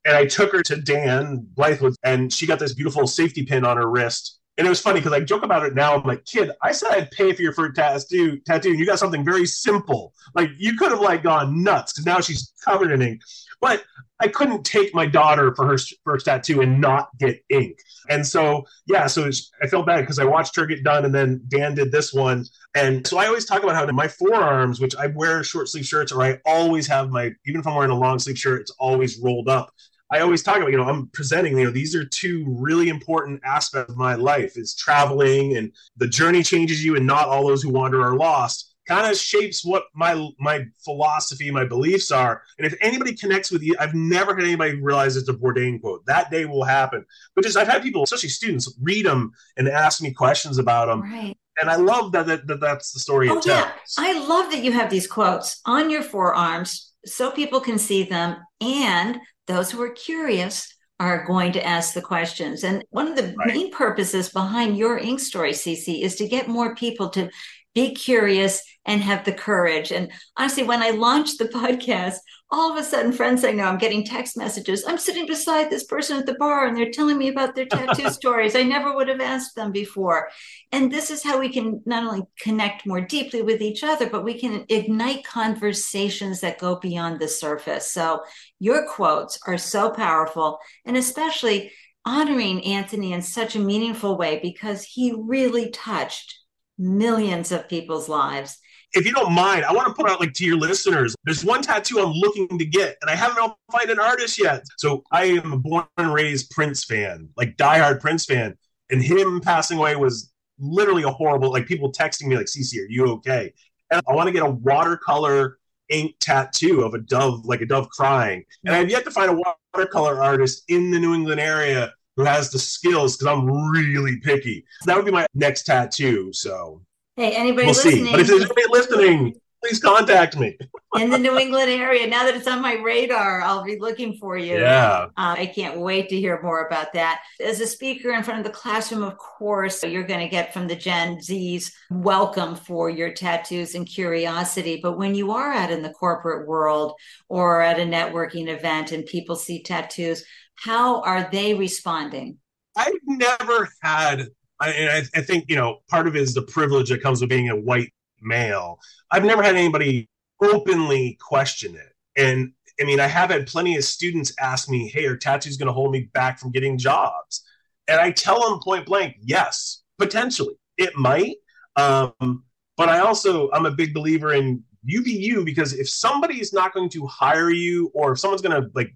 And 0.04 0.16
I 0.16 0.26
took 0.26 0.52
her 0.52 0.62
to 0.64 0.76
Dan 0.76 1.48
Blythewood, 1.54 1.96
and 2.04 2.32
she 2.32 2.46
got 2.46 2.60
this 2.60 2.74
beautiful 2.74 3.08
safety 3.08 3.46
pin 3.46 3.66
on 3.66 3.78
her 3.78 3.90
wrist 3.90 4.40
and 4.58 4.66
it 4.66 4.70
was 4.70 4.82
funny 4.82 5.00
because 5.00 5.14
I 5.14 5.20
joke 5.20 5.44
about 5.44 5.66
it 5.66 5.76
now. 5.76 5.96
I'm 5.96 6.04
like, 6.04 6.26
kid, 6.26 6.52
I 6.62 6.72
said 6.72 6.92
I'd 6.92 7.12
pay 7.12 7.32
for 7.34 7.42
your 7.42 7.54
first 7.54 7.76
tattoo, 7.76 8.40
tattoo, 8.40 8.70
and 8.70 8.80
you 8.80 8.86
got 8.86 9.00
something 9.00 9.24
very 9.24 9.46
simple. 9.46 10.14
Like 10.36 10.50
you 10.58 10.76
could 10.76 10.92
have 10.92 11.02
like 11.02 11.24
gone 11.24 11.64
nuts 11.64 11.94
because 11.94 12.06
now 12.06 12.20
she's 12.22 12.54
covered 12.66 12.92
in 12.92 13.02
ink. 13.02 13.22
But 13.62 13.84
I 14.20 14.28
couldn't 14.28 14.64
take 14.64 14.96
my 14.96 15.06
daughter 15.06 15.54
for 15.56 15.68
her 15.68 15.78
first 16.04 16.26
tattoo 16.26 16.62
and 16.62 16.82
not 16.82 17.10
get 17.20 17.44
ink. 17.50 17.78
And 18.10 18.26
so, 18.26 18.66
yeah, 18.88 19.08
so 19.08 19.30
I 19.62 19.68
felt 19.68 19.86
bad 19.86 20.02
because 20.02 20.18
I 20.18 20.26
watched 20.26 20.56
her 20.56 20.66
get 20.66 20.84
done, 20.84 21.06
and 21.06 21.14
then 21.14 21.42
Dan 21.48 21.76
did 21.76 21.92
this 21.92 22.14
one. 22.14 22.46
And 22.76 23.06
so 23.06 23.18
I 23.18 23.28
always 23.28 23.46
talk 23.46 23.64
about 23.64 23.76
how 23.76 23.86
my 23.92 24.08
forearms, 24.08 24.80
which 24.80 24.96
I 24.96 25.08
wear 25.08 25.44
short 25.44 25.70
sleeve 25.70 25.86
shirts, 25.86 26.12
or 26.12 26.24
I 26.24 26.40
always 26.46 26.88
have 26.88 27.10
my, 27.10 27.32
even 27.46 27.62
if 27.62 27.68
I'm 27.68 27.76
wearing 27.76 27.92
a 27.92 27.98
long 27.98 28.18
sleeve 28.20 28.38
shirt, 28.38 28.62
it's 28.62 28.72
always 28.80 29.20
rolled 29.20 29.50
up. 29.50 29.72
I 30.10 30.20
always 30.20 30.42
talk 30.42 30.58
about, 30.58 30.72
you 30.72 30.78
know, 30.78 30.86
I'm 30.86 31.08
presenting, 31.08 31.58
you 31.58 31.66
know, 31.66 31.72
these 31.72 31.96
are 31.96 32.06
two 32.06 32.46
really 32.48 32.90
important 32.90 33.42
aspects 33.44 33.92
of 33.92 33.98
my 33.98 34.16
life 34.16 34.58
is 34.58 34.74
traveling 34.74 35.58
and 35.58 35.72
the 35.98 36.08
journey 36.08 36.44
changes 36.44 36.84
you 36.84 36.96
and 36.96 37.06
not 37.06 37.28
all 37.28 37.46
those 37.46 37.62
who 37.62 37.70
wander 37.70 38.02
are 38.02 38.16
lost 38.16 38.68
kind 38.88 39.12
of 39.12 39.18
shapes 39.18 39.66
what 39.66 39.84
my 39.94 40.30
my 40.40 40.66
philosophy, 40.84 41.52
my 41.52 41.66
beliefs 41.66 42.12
are. 42.12 42.42
And 42.58 42.66
if 42.66 42.74
anybody 42.82 43.14
connects 43.14 43.52
with 43.52 43.62
you, 43.62 43.76
I've 43.80 43.94
never 43.94 44.34
had 44.34 44.46
anybody 44.46 44.82
realize 44.82 45.18
it's 45.18 45.30
a 45.30 45.34
Bourdain 45.34 45.80
quote. 45.82 46.06
That 46.06 46.32
day 46.32 46.46
will 46.46 46.64
happen. 46.64 47.06
But 47.36 47.44
just 47.44 47.58
I've 47.58 47.68
had 47.68 47.84
people, 47.84 48.04
especially 48.04 48.30
students, 48.30 48.74
read 48.82 49.06
them 49.06 49.32
and 49.58 49.68
ask 49.68 50.02
me 50.02 50.14
questions 50.14 50.58
about 50.58 50.88
them. 50.88 51.02
Right. 51.02 51.38
And 51.60 51.70
I 51.70 51.76
love 51.76 52.12
that, 52.12 52.28
that, 52.28 52.48
that 52.48 52.60
that's 52.60 52.92
the 52.92 53.00
story 53.00 53.30
oh, 53.30 53.38
it 53.40 53.44
tells. 53.44 53.46
Yeah. 53.48 53.74
I 53.98 54.28
love 54.28 54.52
that 54.52 54.64
you 54.64 54.72
have 54.72 54.90
these 54.90 55.08
quotes 55.08 55.60
on 55.66 55.90
your 55.90 56.04
forearms 56.04 56.92
so 57.06 57.32
people 57.32 57.60
can 57.60 57.80
see 57.80 58.04
them 58.04 58.38
and 58.62 59.18
those 59.48 59.72
who 59.72 59.82
are 59.82 59.90
curious 59.90 60.74
are 61.00 61.26
going 61.26 61.52
to 61.52 61.66
ask 61.66 61.94
the 61.94 62.02
questions. 62.02 62.64
And 62.64 62.84
one 62.90 63.08
of 63.08 63.16
the 63.16 63.34
right. 63.38 63.48
main 63.48 63.72
purposes 63.72 64.30
behind 64.30 64.78
your 64.78 64.98
ink 64.98 65.20
story, 65.20 65.52
CC, 65.52 66.02
is 66.02 66.16
to 66.16 66.28
get 66.28 66.48
more 66.48 66.76
people 66.76 67.10
to 67.10 67.30
be 67.78 67.94
curious 67.94 68.64
and 68.86 69.04
have 69.04 69.24
the 69.24 69.32
courage. 69.32 69.92
And 69.92 70.12
honestly, 70.36 70.64
when 70.64 70.82
I 70.82 70.90
launched 70.90 71.38
the 71.38 71.46
podcast, 71.46 72.16
all 72.50 72.72
of 72.72 72.78
a 72.78 72.84
sudden, 72.84 73.12
friends 73.12 73.44
I 73.44 73.52
know, 73.52 73.66
I'm 73.66 73.78
getting 73.78 74.04
text 74.04 74.36
messages. 74.36 74.84
I'm 74.88 74.98
sitting 74.98 75.28
beside 75.28 75.70
this 75.70 75.84
person 75.84 76.18
at 76.18 76.26
the 76.26 76.34
bar 76.40 76.66
and 76.66 76.76
they're 76.76 76.90
telling 76.90 77.20
me 77.20 77.28
about 77.28 77.54
their 77.54 77.68
tattoo 77.68 78.10
stories. 78.22 78.56
I 78.56 78.64
never 78.64 78.96
would 78.96 79.10
have 79.10 79.22
asked 79.22 79.56
them 79.56 79.72
before. 79.72 80.30
And 80.72 80.92
this 80.92 81.12
is 81.12 81.22
how 81.22 81.38
we 81.40 81.50
can 81.50 81.84
not 81.86 82.04
only 82.04 82.24
connect 82.40 82.88
more 82.88 83.02
deeply 83.02 83.44
with 83.44 83.62
each 83.62 83.84
other, 83.84 84.10
but 84.10 84.24
we 84.24 84.40
can 84.40 84.66
ignite 84.70 85.24
conversations 85.24 86.42
that 86.42 86.58
go 86.58 86.78
beyond 86.78 87.20
the 87.20 87.28
surface. 87.28 87.92
So 87.92 88.24
your 88.58 88.88
quotes 88.88 89.38
are 89.46 89.60
so 89.60 89.92
powerful, 89.92 90.58
and 90.84 90.98
especially 90.98 91.72
honoring 92.06 92.64
Anthony 92.64 93.14
in 93.14 93.22
such 93.22 93.56
a 93.56 93.60
meaningful 93.60 94.18
way 94.18 94.40
because 94.42 94.84
he 94.84 95.14
really 95.16 95.70
touched 95.70 96.40
millions 96.78 97.52
of 97.52 97.68
people's 97.68 98.08
lives 98.08 98.60
if 98.94 99.06
you 99.06 99.14
don't 99.14 99.34
mind, 99.34 99.66
I 99.66 99.74
want 99.74 99.88
to 99.88 99.94
put 99.94 100.10
out 100.10 100.20
like 100.20 100.34
to 100.34 100.46
your 100.46 100.58
listeners. 100.58 101.16
There's 101.24 101.44
one 101.44 101.62
tattoo 101.62 102.00
I'm 102.00 102.14
looking 102.14 102.58
to 102.58 102.66
get, 102.66 102.98
and 103.02 103.10
I 103.10 103.16
haven't 103.16 103.38
found 103.72 103.90
an 103.90 104.00
artist 104.00 104.40
yet. 104.40 104.64
So 104.78 105.04
I 105.12 105.26
am 105.26 105.54
a 105.54 105.58
born 105.58 105.86
and 105.98 106.14
raised 106.14 106.52
Prince 106.52 106.84
fan, 106.84 107.30
like 107.36 107.58
diehard 107.58 108.00
Prince 108.00 108.26
fan, 108.26 108.58
and 108.90 109.02
him 109.02 109.42
passing 109.42 109.78
away 109.78 109.96
was 109.96 110.32
literally 110.60 111.04
a 111.04 111.10
horrible. 111.10 111.52
Like 111.52 111.68
people 111.68 111.92
texting 111.92 112.28
me 112.28 112.38
like, 112.38 112.48
"CC, 112.48 112.80
are 112.80 112.90
you 112.90 113.06
okay?" 113.14 113.54
And 113.92 114.02
I 114.08 114.14
want 114.14 114.28
to 114.28 114.34
get 114.34 114.44
a 114.44 114.50
watercolor 114.50 115.60
ink 115.90 116.16
tattoo 116.20 116.82
of 116.82 116.94
a 116.94 117.00
dove, 117.00 117.46
like 117.46 117.62
a 117.62 117.66
dove 117.66 117.90
crying. 117.90 118.44
And 118.66 118.76
I've 118.76 118.90
yet 118.90 119.06
to 119.06 119.12
find 119.12 119.32
a 119.32 119.56
watercolor 119.74 120.22
artist 120.22 120.64
in 120.68 120.92
the 120.92 121.00
New 121.00 121.14
England 121.14 121.40
area 121.40 121.94
who 122.18 122.24
has 122.24 122.50
the 122.52 122.60
skills 122.60 123.16
because 123.16 123.32
I'm 123.32 123.46
really 123.72 124.18
picky. 124.18 124.66
That 124.86 124.98
would 124.98 125.06
be 125.06 125.12
my 125.12 125.28
next 125.34 125.64
tattoo. 125.64 126.34
So 126.34 126.82
hey, 127.16 127.34
anybody 127.34 127.68
we'll 127.68 127.76
listening? 127.76 128.06
See. 128.06 128.12
But 128.12 128.20
if 128.20 128.28
there's 128.28 128.42
anybody 128.42 128.66
listening, 128.72 129.36
please 129.64 129.80
contact 129.80 130.38
me. 130.38 130.58
in 131.00 131.10
the 131.10 131.18
New 131.18 131.38
England 131.38 131.70
area. 131.70 132.08
Now 132.08 132.24
that 132.26 132.36
it's 132.36 132.48
on 132.48 132.62
my 132.62 132.74
radar, 132.76 133.42
I'll 133.42 133.64
be 133.64 133.78
looking 133.80 134.18
for 134.18 134.38
you. 134.38 134.58
Yeah. 134.58 135.08
Uh, 135.18 135.36
I 135.38 135.46
can't 135.46 135.80
wait 135.80 136.10
to 136.10 136.20
hear 136.20 136.42
more 136.42 136.66
about 136.66 136.94
that. 136.94 137.22
As 137.44 137.60
a 137.60 137.68
speaker 137.68 138.12
in 138.12 138.24
front 138.24 138.40
of 138.40 138.46
the 138.46 138.58
classroom, 138.58 139.04
of 139.04 139.18
course, 139.18 139.84
you're 139.84 140.04
going 140.04 140.22
to 140.22 140.28
get 140.28 140.54
from 140.54 140.68
the 140.68 140.76
Gen 140.76 141.22
Z's 141.22 141.72
welcome 141.92 142.56
for 142.56 142.90
your 142.90 143.14
tattoos 143.14 143.76
and 143.76 143.86
curiosity. 143.86 144.80
But 144.82 144.98
when 144.98 145.14
you 145.14 145.32
are 145.32 145.54
out 145.54 145.72
in 145.72 145.84
the 145.84 145.92
corporate 145.94 146.48
world 146.48 146.94
or 147.30 147.62
at 147.62 147.80
a 147.80 147.84
networking 147.84 148.48
event 148.48 148.92
and 148.92 149.06
people 149.06 149.36
see 149.36 149.62
tattoos, 149.62 150.24
how 150.58 151.02
are 151.02 151.30
they 151.32 151.54
responding? 151.54 152.38
I've 152.76 152.94
never 153.06 153.70
had 153.82 154.28
and 154.60 154.90
I, 154.90 155.04
I, 155.16 155.22
think 155.22 155.46
you 155.48 155.56
know 155.56 155.80
part 155.90 156.08
of 156.08 156.16
it 156.16 156.22
is 156.22 156.34
the 156.34 156.42
privilege 156.42 156.90
that 156.90 157.04
comes 157.04 157.22
with 157.22 157.30
being 157.30 157.50
a 157.50 157.56
white 157.56 157.94
male. 158.22 158.80
I've 159.12 159.24
never 159.24 159.44
had 159.44 159.56
anybody 159.56 160.10
openly 160.42 161.18
question 161.22 161.76
it. 161.76 161.94
And 162.16 162.54
I 162.80 162.86
mean, 162.86 163.00
I 163.00 163.08
have 163.08 163.30
had 163.30 163.48
plenty 163.48 163.76
of 163.76 163.84
students 163.84 164.34
ask 164.40 164.70
me, 164.70 164.88
hey, 164.88 165.06
are 165.06 165.18
tattoos 165.18 165.58
going 165.58 165.68
to 165.68 165.74
hold 165.74 165.92
me 165.92 166.10
back 166.14 166.40
from 166.40 166.52
getting 166.52 166.78
jobs? 166.78 167.44
And 167.88 168.00
I 168.00 168.12
tell 168.12 168.50
them 168.50 168.60
point 168.64 168.86
blank, 168.86 169.16
yes, 169.22 169.82
potentially. 169.98 170.56
It 170.78 170.96
might. 170.96 171.38
Um, 171.76 172.44
but 172.76 172.90
I 172.90 173.00
also, 173.00 173.50
I'm 173.52 173.66
a 173.66 173.72
big 173.72 173.94
believer 173.94 174.34
in 174.34 174.64
you 174.84 175.04
be 175.04 175.12
you 175.12 175.44
because 175.44 175.74
if 175.74 175.90
somebody 175.90 176.40
is 176.40 176.54
not 176.54 176.74
going 176.74 176.90
to 176.90 177.06
hire 177.08 177.50
you 177.50 177.92
or 177.94 178.14
if 178.14 178.20
someone's 178.20 178.42
going 178.42 178.62
to 178.62 178.70
like 178.76 178.96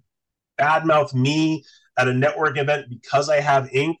badmouth 0.62 1.14
me 1.14 1.64
at 1.98 2.08
a 2.08 2.14
network 2.14 2.58
event 2.58 2.86
because 2.88 3.28
I 3.28 3.40
have 3.40 3.68
ink, 3.72 3.98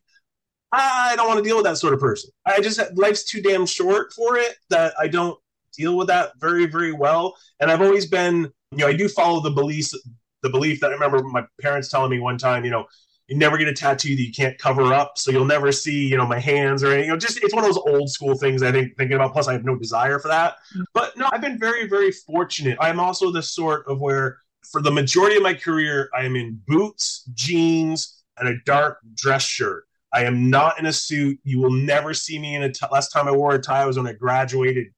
I 0.72 1.14
don't 1.16 1.28
want 1.28 1.38
to 1.38 1.44
deal 1.44 1.56
with 1.56 1.66
that 1.66 1.76
sort 1.76 1.92
of 1.92 2.00
person. 2.00 2.30
I 2.46 2.60
just 2.60 2.80
life's 2.94 3.24
too 3.24 3.42
damn 3.42 3.66
short 3.66 4.12
for 4.12 4.38
it 4.38 4.56
that 4.70 4.94
I 4.98 5.08
don't 5.08 5.38
deal 5.76 5.96
with 5.96 6.08
that 6.08 6.32
very 6.40 6.66
very 6.66 6.92
well. 6.92 7.36
And 7.60 7.70
I've 7.70 7.82
always 7.82 8.06
been, 8.06 8.50
you 8.70 8.78
know, 8.78 8.86
I 8.86 8.94
do 8.94 9.08
follow 9.08 9.40
the 9.40 9.50
beliefs, 9.50 9.94
the 10.42 10.48
belief 10.48 10.80
that 10.80 10.90
I 10.90 10.94
remember 10.94 11.22
my 11.24 11.44
parents 11.60 11.88
telling 11.88 12.10
me 12.10 12.20
one 12.20 12.38
time, 12.38 12.64
you 12.64 12.70
know, 12.70 12.86
you 13.28 13.36
never 13.36 13.56
get 13.56 13.68
a 13.68 13.72
tattoo 13.72 14.16
that 14.16 14.22
you 14.22 14.32
can't 14.32 14.58
cover 14.58 14.92
up, 14.92 15.16
so 15.16 15.30
you'll 15.30 15.44
never 15.44 15.72
see, 15.72 16.06
you 16.06 16.16
know, 16.16 16.26
my 16.26 16.38
hands 16.38 16.82
or 16.82 16.88
anything. 16.88 17.04
You 17.04 17.12
know, 17.12 17.18
just 17.18 17.42
it's 17.42 17.54
one 17.54 17.64
of 17.64 17.74
those 17.74 17.82
old 17.86 18.10
school 18.10 18.34
things. 18.34 18.62
I 18.62 18.72
think 18.72 18.96
thinking 18.96 19.14
about. 19.14 19.32
Plus, 19.32 19.48
I 19.48 19.52
have 19.52 19.64
no 19.64 19.76
desire 19.76 20.18
for 20.18 20.28
that. 20.28 20.56
Mm. 20.76 20.84
But 20.94 21.16
no, 21.16 21.28
I've 21.32 21.40
been 21.40 21.58
very 21.58 21.86
very 21.86 22.12
fortunate. 22.12 22.78
I'm 22.80 22.98
also 22.98 23.30
the 23.30 23.42
sort 23.42 23.86
of 23.86 24.00
where 24.00 24.38
for 24.70 24.82
the 24.82 24.90
majority 24.90 25.36
of 25.36 25.42
my 25.42 25.54
career, 25.54 26.08
I 26.16 26.24
am 26.24 26.36
in 26.36 26.60
boots, 26.66 27.24
jeans, 27.34 28.22
and 28.38 28.48
a 28.48 28.54
dark 28.64 28.98
dress 29.14 29.42
shirt. 29.42 29.84
I 30.12 30.24
am 30.24 30.50
not 30.50 30.78
in 30.78 30.86
a 30.86 30.92
suit. 30.92 31.38
You 31.42 31.60
will 31.60 31.72
never 31.72 32.12
see 32.12 32.38
me 32.38 32.54
in 32.54 32.62
a. 32.62 32.72
T- 32.72 32.86
last 32.92 33.10
time 33.10 33.28
I 33.28 33.32
wore 33.32 33.54
a 33.54 33.58
tie 33.58 33.82
I 33.82 33.86
was 33.86 33.96
when 33.96 34.06
I 34.06 34.12
graduated 34.12 34.88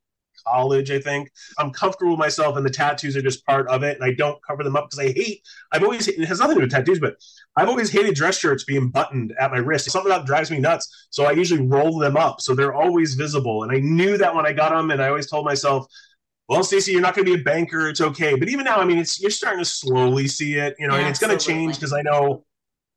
college, 0.47 0.90
I 0.90 0.99
think. 0.99 1.30
I'm 1.59 1.71
comfortable 1.71 2.12
with 2.12 2.18
myself, 2.18 2.56
and 2.56 2.66
the 2.66 2.71
tattoos 2.71 3.16
are 3.16 3.23
just 3.23 3.44
part 3.47 3.68
of 3.68 3.83
it. 3.83 3.97
And 3.97 4.04
I 4.04 4.14
don't 4.14 4.42
cover 4.47 4.62
them 4.62 4.76
up 4.76 4.90
because 4.90 4.99
I 4.99 5.12
hate. 5.12 5.42
I've 5.73 5.83
always 5.83 6.09
it 6.09 6.25
has 6.26 6.40
nothing 6.40 6.56
to 6.56 6.61
do 6.61 6.64
with 6.64 6.73
tattoos, 6.73 7.00
but 7.00 7.16
I've 7.56 7.68
always 7.68 7.90
hated 7.90 8.14
dress 8.14 8.38
shirts 8.38 8.64
being 8.64 8.90
buttoned 8.90 9.35
at 9.38 9.52
my 9.52 9.59
wrist. 9.59 9.90
Something 9.90 10.11
that 10.11 10.26
drives 10.26 10.50
me 10.50 10.59
nuts. 10.59 11.06
So 11.11 11.25
I 11.25 11.33
usually 11.33 11.66
roll 11.66 11.99
them 11.99 12.16
up 12.16 12.40
so 12.40 12.54
they're 12.54 12.75
always 12.75 13.14
visible. 13.14 13.62
And 13.62 13.73
I 13.73 13.80
knew 13.80 14.16
that 14.18 14.35
when 14.35 14.47
I 14.47 14.52
got 14.52 14.71
them, 14.71 14.90
and 14.90 15.02
I 15.02 15.09
always 15.09 15.30
told 15.30 15.44
myself. 15.44 15.87
Well, 16.48 16.62
Stacey, 16.62 16.92
you're 16.92 17.00
not 17.00 17.14
going 17.14 17.26
to 17.26 17.34
be 17.34 17.40
a 17.40 17.44
banker. 17.44 17.88
It's 17.88 18.00
okay. 18.00 18.36
But 18.36 18.48
even 18.48 18.64
now, 18.64 18.76
I 18.76 18.84
mean, 18.84 18.98
it's 18.98 19.20
you're 19.20 19.30
starting 19.30 19.60
to 19.60 19.64
slowly 19.64 20.28
see 20.28 20.56
it, 20.56 20.74
you 20.78 20.86
know, 20.86 20.94
and 20.94 21.06
it's 21.08 21.18
going 21.18 21.36
to 21.36 21.42
change 21.42 21.76
because 21.76 21.92
I 21.92 22.02
know 22.02 22.44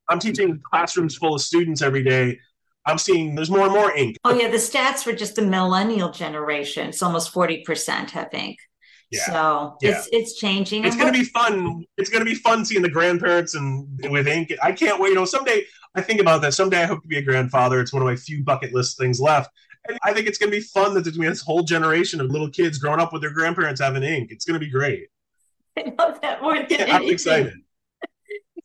I'm 0.10 0.20
teaching 0.20 0.62
classrooms 0.70 1.16
full 1.16 1.36
of 1.36 1.42
students 1.42 1.82
every 1.82 2.04
day. 2.04 2.40
I'm 2.86 2.98
seeing 2.98 3.36
there's 3.36 3.50
more 3.50 3.64
and 3.64 3.74
more 3.74 3.92
ink. 3.96 4.18
Oh 4.24 4.34
yeah, 4.34 4.50
the 4.50 4.58
stats 4.58 5.04
for 5.04 5.14
just 5.14 5.36
the 5.36 5.42
millennial 5.42 6.10
generation, 6.10 6.88
it's 6.88 7.04
almost 7.04 7.34
40% 7.34 8.12
have 8.12 8.34
ink. 8.34 8.58
Yeah. 9.12 9.26
So 9.26 9.78
yeah. 9.82 9.92
it's 9.92 10.10
it's 10.12 10.36
changing. 10.38 10.84
It's 10.84 10.96
going 10.96 11.12
to 11.12 11.18
be 11.18 11.26
fun. 11.26 11.86
It's 11.98 12.10
going 12.10 12.26
to 12.26 12.30
be 12.30 12.36
fun 12.36 12.66
seeing 12.66 12.82
the 12.82 12.90
grandparents 12.90 13.56
and 13.56 13.88
with 14.10 14.28
ink. 14.28 14.52
I 14.62 14.72
can't 14.72 15.00
wait. 15.00 15.10
You 15.10 15.16
know, 15.16 15.26
someday 15.26 15.64
I 15.96 16.02
think 16.02 16.20
about 16.20 16.42
that. 16.42 16.54
Someday 16.54 16.84
I 16.84 16.86
hope 16.86 17.02
to 17.02 17.08
be 17.08 17.18
a 17.18 17.22
grandfather. 17.22 17.80
It's 17.80 17.94
one 17.94 18.02
of 18.02 18.06
my 18.06 18.16
few 18.16 18.44
bucket 18.44 18.74
list 18.74 18.98
things 18.98 19.20
left. 19.20 19.50
I 20.04 20.14
think 20.14 20.28
it's 20.28 20.38
going 20.38 20.52
to 20.52 20.58
be 20.58 20.64
fun 20.64 20.94
that 20.94 21.04
there's 21.04 21.18
going 21.18 21.26
to 21.26 21.30
be 21.30 21.34
this 21.34 21.42
whole 21.42 21.64
generation 21.64 22.22
of 22.22 22.30
little 22.32 22.50
kids 22.50 22.78
growing 22.78 23.00
up 23.00 23.14
with 23.14 23.22
their 23.22 23.32
grandparents 23.32 23.82
having 23.82 24.04
ink. 24.04 24.32
It's 24.32 24.46
going 24.46 24.60
to 24.60 24.66
be 24.66 24.72
great. 24.72 25.08
I 25.78 25.94
love 25.98 26.22
that 26.22 26.42
more 26.42 26.56
than 26.56 26.68
yeah, 26.70 26.96
I'm 26.96 27.04
excited. 27.04 27.54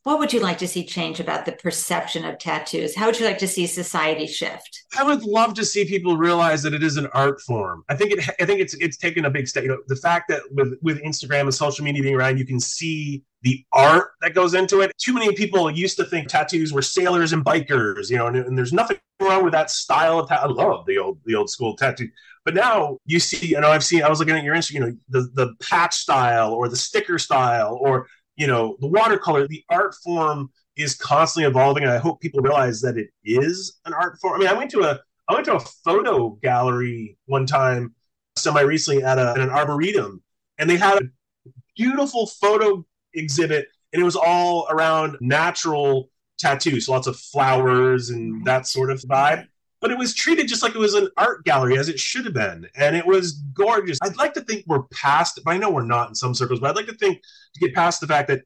What 0.04 0.18
would 0.18 0.32
you 0.32 0.40
like 0.40 0.58
to 0.58 0.66
see 0.66 0.84
change 0.84 1.20
about 1.20 1.46
the 1.46 1.52
perception 1.52 2.24
of 2.24 2.36
tattoos? 2.38 2.96
How 2.96 3.06
would 3.06 3.20
you 3.20 3.24
like 3.24 3.38
to 3.38 3.46
see 3.46 3.68
society 3.68 4.26
shift? 4.26 4.82
I 4.98 5.04
would 5.04 5.22
love 5.22 5.54
to 5.54 5.64
see 5.64 5.84
people 5.84 6.16
realize 6.16 6.60
that 6.64 6.74
it 6.74 6.82
is 6.82 6.96
an 6.96 7.06
art 7.14 7.40
form. 7.40 7.84
I 7.88 7.94
think 7.94 8.12
it. 8.12 8.28
I 8.40 8.44
think 8.44 8.60
it's 8.60 8.74
it's 8.74 8.96
taken 8.96 9.26
a 9.26 9.30
big 9.30 9.46
step. 9.46 9.62
You 9.62 9.68
know, 9.70 9.78
the 9.86 9.96
fact 9.96 10.28
that 10.28 10.42
with 10.50 10.76
with 10.82 11.00
Instagram 11.02 11.42
and 11.42 11.54
social 11.54 11.84
media 11.84 12.02
being 12.02 12.16
around, 12.16 12.38
you 12.38 12.44
can 12.44 12.58
see 12.58 13.22
the 13.42 13.64
art 13.72 14.10
that 14.22 14.34
goes 14.34 14.54
into 14.54 14.80
it. 14.80 14.92
Too 14.98 15.14
many 15.14 15.32
people 15.34 15.70
used 15.70 15.96
to 15.98 16.04
think 16.04 16.26
tattoos 16.26 16.72
were 16.72 16.82
sailors 16.82 17.32
and 17.32 17.44
bikers. 17.44 18.10
You 18.10 18.16
know, 18.16 18.26
and, 18.26 18.36
and 18.36 18.58
there's 18.58 18.72
nothing 18.72 18.98
wrong 19.20 19.44
with 19.44 19.52
that 19.52 19.70
style 19.70 20.18
of 20.18 20.28
tattoo. 20.28 20.48
I 20.48 20.64
love 20.64 20.84
the 20.86 20.98
old 20.98 21.20
the 21.26 21.36
old 21.36 21.48
school 21.48 21.76
tattoo. 21.76 22.08
But 22.44 22.54
now 22.54 22.98
you 23.06 23.20
see, 23.20 23.46
you 23.46 23.60
know, 23.60 23.70
I've 23.70 23.84
seen. 23.84 24.02
I 24.02 24.08
was 24.08 24.18
looking 24.18 24.34
at 24.34 24.42
your 24.42 24.56
Instagram. 24.56 24.74
You 24.74 24.80
know, 24.80 24.96
the 25.10 25.20
the 25.34 25.54
patch 25.62 25.94
style 25.94 26.52
or 26.54 26.68
the 26.68 26.76
sticker 26.76 27.20
style 27.20 27.78
or 27.80 28.08
you 28.42 28.48
know, 28.48 28.76
the 28.81 28.88
watercolor, 28.88 29.46
the 29.46 29.62
art 29.70 29.94
form 30.02 30.50
is 30.76 30.96
constantly 30.96 31.48
evolving, 31.48 31.85
and 31.85 31.92
I 31.92 31.98
hope 31.98 32.20
people 32.20 32.40
realize 32.40 32.81
that 32.81 32.98
it 32.98 33.11
is 33.22 33.78
an 33.85 33.94
art 33.94 34.18
form. 34.20 34.35
I 34.35 34.38
mean, 34.40 34.48
I 34.48 34.55
went 34.55 34.68
to 34.72 34.81
a 34.81 34.98
I 35.28 35.35
went 35.35 35.46
to 35.46 35.55
a 35.55 35.61
photo 35.61 36.31
gallery 36.42 37.16
one 37.26 37.46
time, 37.46 37.94
semi 38.37 38.62
recently 38.62 39.05
at, 39.05 39.16
a, 39.16 39.31
at 39.31 39.38
an 39.38 39.50
arboretum, 39.50 40.24
and 40.59 40.68
they 40.68 40.76
had 40.76 41.02
a 41.02 41.50
beautiful 41.76 42.26
photo 42.26 42.85
exhibit, 43.14 43.68
and 43.92 44.02
it 44.02 44.05
was 44.05 44.16
all 44.16 44.66
around 44.70 45.18
natural 45.20 46.11
tattoos, 46.37 46.88
lots 46.88 47.07
of 47.07 47.16
flowers 47.16 48.11
and 48.11 48.44
that 48.44 48.66
sort 48.66 48.90
of 48.90 49.00
vibe 49.02 49.46
but 49.83 49.90
it 49.90 49.99
was 49.99 50.14
treated 50.14 50.49
just 50.49 50.62
like 50.62 50.75
it 50.75 50.79
was 50.79 50.95
an 50.95 51.09
art 51.18 51.45
gallery 51.45 51.77
as 51.77 51.90
it 51.90 52.01
should 52.01 52.25
have 52.25 52.33
been 52.33 52.66
and 52.77 52.97
it 52.97 53.05
was 53.05 53.33
gorgeous. 53.53 53.99
I'd 54.01 54.16
like 54.16 54.33
to 54.35 54.40
think 54.40 54.64
we're 54.66 54.85
past 54.85 55.40
but 55.45 55.53
i 55.53 55.59
know 55.59 55.71
we're 55.71 55.85
not 55.85 56.09
in 56.09 56.14
some 56.14 56.35
circles 56.35 56.61
but 56.61 56.71
i'd 56.71 56.77
like 56.77 56.87
to 56.87 56.95
think 56.95 57.21
to 57.55 57.61
get 57.61 57.75
past 57.75 58.01
the 58.01 58.07
fact 58.07 58.29
that 58.29 58.42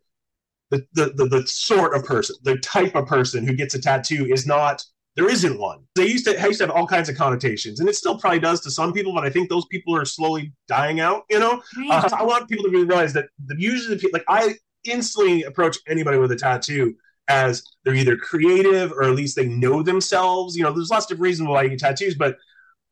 the, 0.70 0.84
the, 0.94 1.12
the, 1.14 1.26
the 1.26 1.46
sort 1.46 1.94
of 1.94 2.04
person 2.04 2.34
the 2.42 2.56
type 2.58 2.96
of 2.96 3.06
person 3.06 3.46
who 3.46 3.54
gets 3.54 3.74
a 3.74 3.80
tattoo 3.80 4.26
is 4.26 4.46
not 4.46 4.82
there 5.14 5.30
isn't 5.30 5.58
one. 5.58 5.78
They 5.94 6.06
used 6.06 6.26
to 6.26 6.38
I 6.38 6.46
used 6.46 6.60
to 6.60 6.66
have 6.66 6.76
all 6.76 6.86
kinds 6.86 7.08
of 7.08 7.16
connotations 7.16 7.80
and 7.80 7.88
it 7.88 7.96
still 7.96 8.18
probably 8.18 8.38
does 8.38 8.60
to 8.62 8.70
some 8.70 8.92
people 8.92 9.14
but 9.14 9.24
i 9.24 9.30
think 9.30 9.48
those 9.48 9.66
people 9.66 9.94
are 9.96 10.04
slowly 10.04 10.52
dying 10.68 11.00
out 11.00 11.24
you 11.30 11.38
know? 11.38 11.62
Uh, 11.90 12.08
i 12.18 12.22
want 12.22 12.48
people 12.48 12.64
to 12.64 12.70
realize 12.70 13.12
that 13.12 13.26
the 13.46 13.54
usually 13.58 13.98
like 14.12 14.24
i 14.28 14.54
instantly 14.84 15.42
approach 15.42 15.78
anybody 15.88 16.18
with 16.18 16.32
a 16.32 16.36
tattoo 16.36 16.94
as 17.28 17.64
they're 17.84 17.94
either 17.94 18.16
creative 18.16 18.92
or 18.92 19.02
at 19.04 19.14
least 19.14 19.36
they 19.36 19.46
know 19.46 19.82
themselves. 19.82 20.56
You 20.56 20.62
know, 20.62 20.72
there's 20.72 20.90
lots 20.90 21.10
of 21.10 21.20
reasons 21.20 21.48
why 21.48 21.62
you 21.62 21.70
get 21.70 21.80
tattoos, 21.80 22.14
but 22.14 22.36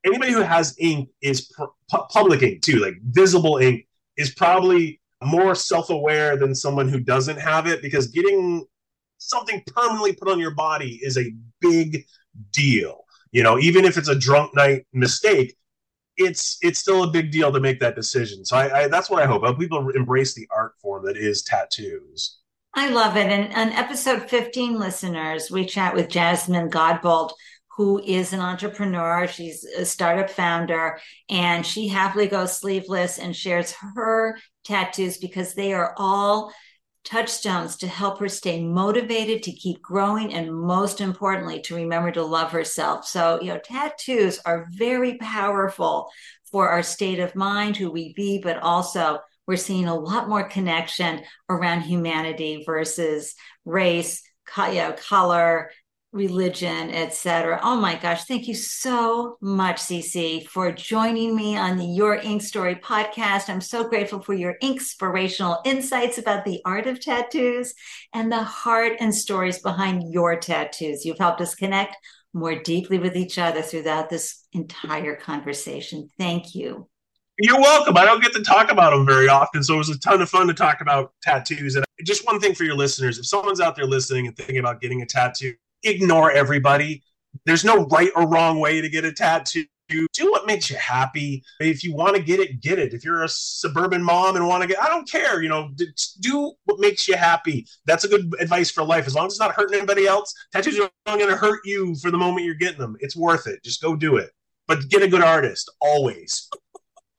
anybody 0.05 0.33
who 0.33 0.41
has 0.41 0.75
ink 0.79 1.09
is 1.23 1.53
pu- 1.57 2.07
public 2.11 2.43
ink 2.43 2.63
too, 2.63 2.79
like 2.79 2.95
visible 3.03 3.59
ink 3.59 3.87
is 4.17 4.35
probably 4.35 5.01
more 5.23 5.55
self-aware 5.55 6.37
than 6.37 6.55
someone 6.55 6.89
who 6.89 7.01
doesn't 7.01 7.39
have 7.39 7.67
it 7.67 7.83
because 7.83 8.09
getting 8.09 8.65
something 9.19 9.63
permanently 9.69 10.13
put 10.13 10.29
on 10.29 10.39
your 10.39 10.55
body 10.55 11.01
is 11.03 11.17
a 11.17 11.33
big 11.61 12.05
deal. 12.53 13.05
You 13.33 13.43
know, 13.43 13.59
even 13.59 13.85
if 13.85 13.97
it's 13.97 14.09
a 14.09 14.15
drunk 14.15 14.55
night 14.55 14.87
mistake, 14.93 15.57
it's 16.17 16.59
it's 16.63 16.79
still 16.79 17.03
a 17.03 17.11
big 17.11 17.33
deal 17.33 17.51
to 17.51 17.59
make 17.59 17.81
that 17.81 17.97
decision. 17.97 18.45
So 18.45 18.57
I, 18.57 18.83
I 18.83 18.89
that's 18.89 19.11
what 19.11 19.23
I 19.23 19.27
hope. 19.27 19.43
I 19.43 19.49
hope 19.49 19.59
people 19.59 19.91
embrace 19.91 20.35
the 20.35 20.47
art 20.51 20.75
form 20.81 21.05
that 21.07 21.17
is 21.17 21.43
tattoos. 21.43 22.39
I 22.77 22.89
love 22.89 23.17
it. 23.17 23.27
And 23.27 23.53
on 23.55 23.73
episode 23.73 24.29
15, 24.29 24.79
listeners, 24.79 25.49
we 25.51 25.65
chat 25.65 25.95
with 25.95 26.09
Jasmine 26.09 26.71
Godbold, 26.71 27.31
who 27.77 28.03
is 28.03 28.33
an 28.33 28.41
entrepreneur. 28.41 29.29
She's 29.29 29.65
a 29.65 29.85
startup 29.85 30.29
founder, 30.29 30.99
and 31.29 31.65
she 31.65 31.87
happily 31.87 32.27
goes 32.27 32.57
sleeveless 32.57 33.19
and 33.19 33.35
shares 33.35 33.73
her 33.95 34.37
tattoos 34.65 35.19
because 35.19 35.55
they 35.55 35.73
are 35.73 35.95
all 35.99 36.53
touchstones 37.05 37.77
to 37.77 37.87
help 37.87 38.19
her 38.19 38.29
stay 38.29 38.61
motivated 38.65 39.43
to 39.45 39.53
keep 39.53 39.81
growing 39.81 40.35
and 40.35 40.53
most 40.53 41.01
importantly 41.01 41.61
to 41.61 41.75
remember 41.75 42.11
to 42.11 42.25
love 42.25 42.51
herself 42.51 43.05
so 43.07 43.39
you 43.43 43.49
know 43.49 43.61
tattoos 43.63 44.41
are 44.47 44.67
very 44.71 45.19
powerful 45.19 46.09
for 46.51 46.71
our 46.71 46.83
state 46.83 47.19
of 47.19 47.35
mind 47.35 47.77
who 47.77 47.91
we 47.91 48.15
be 48.15 48.41
but 48.43 48.57
also 48.63 49.19
we're 49.47 49.57
seeing 49.57 49.87
a 49.87 49.95
lot 49.95 50.29
more 50.29 50.49
connection 50.49 51.23
around 51.49 51.83
humanity 51.83 52.63
versus 52.67 53.35
race, 53.65 54.23
you 54.57 54.75
know, 54.75 54.93
color, 54.93 55.71
religion, 56.15 56.91
etc. 56.91 57.59
Oh 57.63 57.77
my 57.77 57.97
gosh, 57.97 58.25
thank 58.25 58.47
you 58.47 58.55
so 58.55 59.37
much, 59.41 59.79
CC, 59.79 60.47
for 60.47 60.71
joining 60.71 61.35
me 61.35 61.57
on 61.57 61.77
the 61.77 61.85
Your 61.85 62.15
Ink 62.15 62.41
Story 62.41 62.77
podcast. 62.77 63.51
I'm 63.51 63.61
so 63.61 63.89
grateful 63.89 64.23
for 64.23 64.33
your 64.33 64.55
inspirational 64.63 65.59
insights 65.65 66.17
about 66.17 66.45
the 66.45 66.61
art 66.65 66.87
of 66.87 67.01
tattoos 67.01 67.75
and 68.13 68.31
the 68.31 68.45
heart 68.45 68.93
and 69.01 69.13
stories 69.13 69.59
behind 69.61 70.13
your 70.13 70.39
tattoos. 70.39 71.05
You've 71.05 71.19
helped 71.19 71.41
us 71.41 71.57
connect 71.57 71.97
more 72.33 72.55
deeply 72.63 72.99
with 72.99 73.17
each 73.17 73.37
other 73.37 73.61
throughout 73.61 74.09
this 74.09 74.47
entire 74.53 75.17
conversation. 75.17 76.11
Thank 76.17 76.55
you. 76.55 76.89
You're 77.39 77.61
welcome. 77.61 77.97
I 77.97 78.05
don't 78.05 78.23
get 78.23 78.33
to 78.35 78.43
talk 78.43 78.71
about 78.71 78.91
them 78.91 79.05
very 79.05 79.29
often, 79.29 79.65
so 79.65 79.75
it 79.75 79.79
was 79.79 79.89
a 79.89 79.99
ton 79.99 80.23
of 80.23 80.31
fun 80.31 80.47
to 80.47 80.55
talk 80.55 80.81
about 80.81 81.13
tattoos. 81.21 81.75
And 81.75 81.85
just 82.05 82.25
one 82.27 82.39
thing 82.39 82.55
for 82.55 82.63
your 82.63 82.77
listeners: 82.77 83.19
if 83.19 83.27
someone's 83.27 83.61
out 83.61 83.75
there 83.75 83.87
listening 83.87 84.29
and 84.29 84.37
thinking 84.37 84.59
about 84.59 84.81
getting 84.81 85.03
a 85.03 85.07
tattoo, 85.07 85.55
ignore 85.83 86.31
everybody. 86.31 87.03
There's 87.45 87.65
no 87.65 87.87
right 87.87 88.11
or 88.15 88.29
wrong 88.29 88.61
way 88.61 88.81
to 88.81 88.89
get 88.89 89.05
a 89.05 89.13
tattoo. 89.13 89.65
Do 89.89 90.31
what 90.31 90.47
makes 90.47 90.71
you 90.71 90.77
happy. 90.77 91.43
If 91.59 91.83
you 91.83 91.95
want 91.95 92.17
to 92.17 92.23
get 92.23 92.39
it, 92.39 92.61
get 92.63 92.79
it. 92.79 92.95
If 92.95 93.05
you're 93.05 93.25
a 93.25 93.29
suburban 93.29 94.03
mom 94.03 94.37
and 94.37 94.47
want 94.47 94.63
to 94.63 94.69
get, 94.69 94.81
I 94.81 94.89
don't 94.89 95.11
care. 95.11 95.43
You 95.43 95.49
know, 95.49 95.71
do 96.21 96.53
what 96.65 96.79
makes 96.79 97.09
you 97.09 97.17
happy. 97.17 97.67
That's 97.85 98.05
a 98.05 98.09
good 98.09 98.33
advice 98.41 98.71
for 98.71 98.85
life. 98.85 99.09
As 99.09 99.15
long 99.15 99.27
as 99.27 99.33
it's 99.33 99.41
not 99.41 99.53
hurting 99.53 99.77
anybody 99.77 100.07
else, 100.07 100.33
tattoos 100.53 100.79
are 100.79 100.89
not 101.07 101.19
going 101.19 101.31
to 101.31 101.37
hurt 101.37 101.61
you 101.65 101.97
for 101.97 102.13
the 102.13 102.17
moment 102.17 102.47
you're 102.47 102.55
getting 102.55 102.79
them. 102.79 102.97
It's 103.01 103.17
worth 103.17 103.49
it. 103.49 103.63
Just 103.65 103.83
go 103.83 103.97
do 103.97 104.17
it. 104.17 104.31
But 104.69 104.89
get 104.89 105.03
a 105.03 105.09
good 105.09 105.21
artist 105.21 105.71
always. 105.81 106.49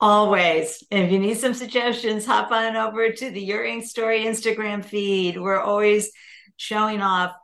Always. 0.00 0.82
If 0.90 1.10
you 1.10 1.18
need 1.18 1.38
some 1.38 1.54
suggestions, 1.54 2.26
hop 2.26 2.50
on 2.50 2.76
over 2.76 3.10
to 3.10 3.30
the 3.30 3.40
Your 3.40 3.64
Ink 3.64 3.84
Story 3.84 4.24
Instagram 4.24 4.84
feed. 4.84 5.40
We're 5.40 5.60
always 5.60 6.10
showing 6.56 7.00
off 7.00 7.34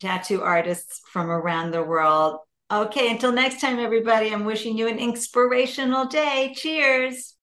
tattoo 0.00 0.42
artists 0.42 1.00
from 1.12 1.30
around 1.30 1.70
the 1.70 1.82
world. 1.82 2.40
Okay, 2.72 3.10
until 3.10 3.32
next 3.32 3.60
time, 3.60 3.78
everybody, 3.78 4.32
I'm 4.32 4.44
wishing 4.44 4.76
you 4.76 4.88
an 4.88 4.98
inspirational 4.98 6.06
day. 6.06 6.54
Cheers. 6.56 7.34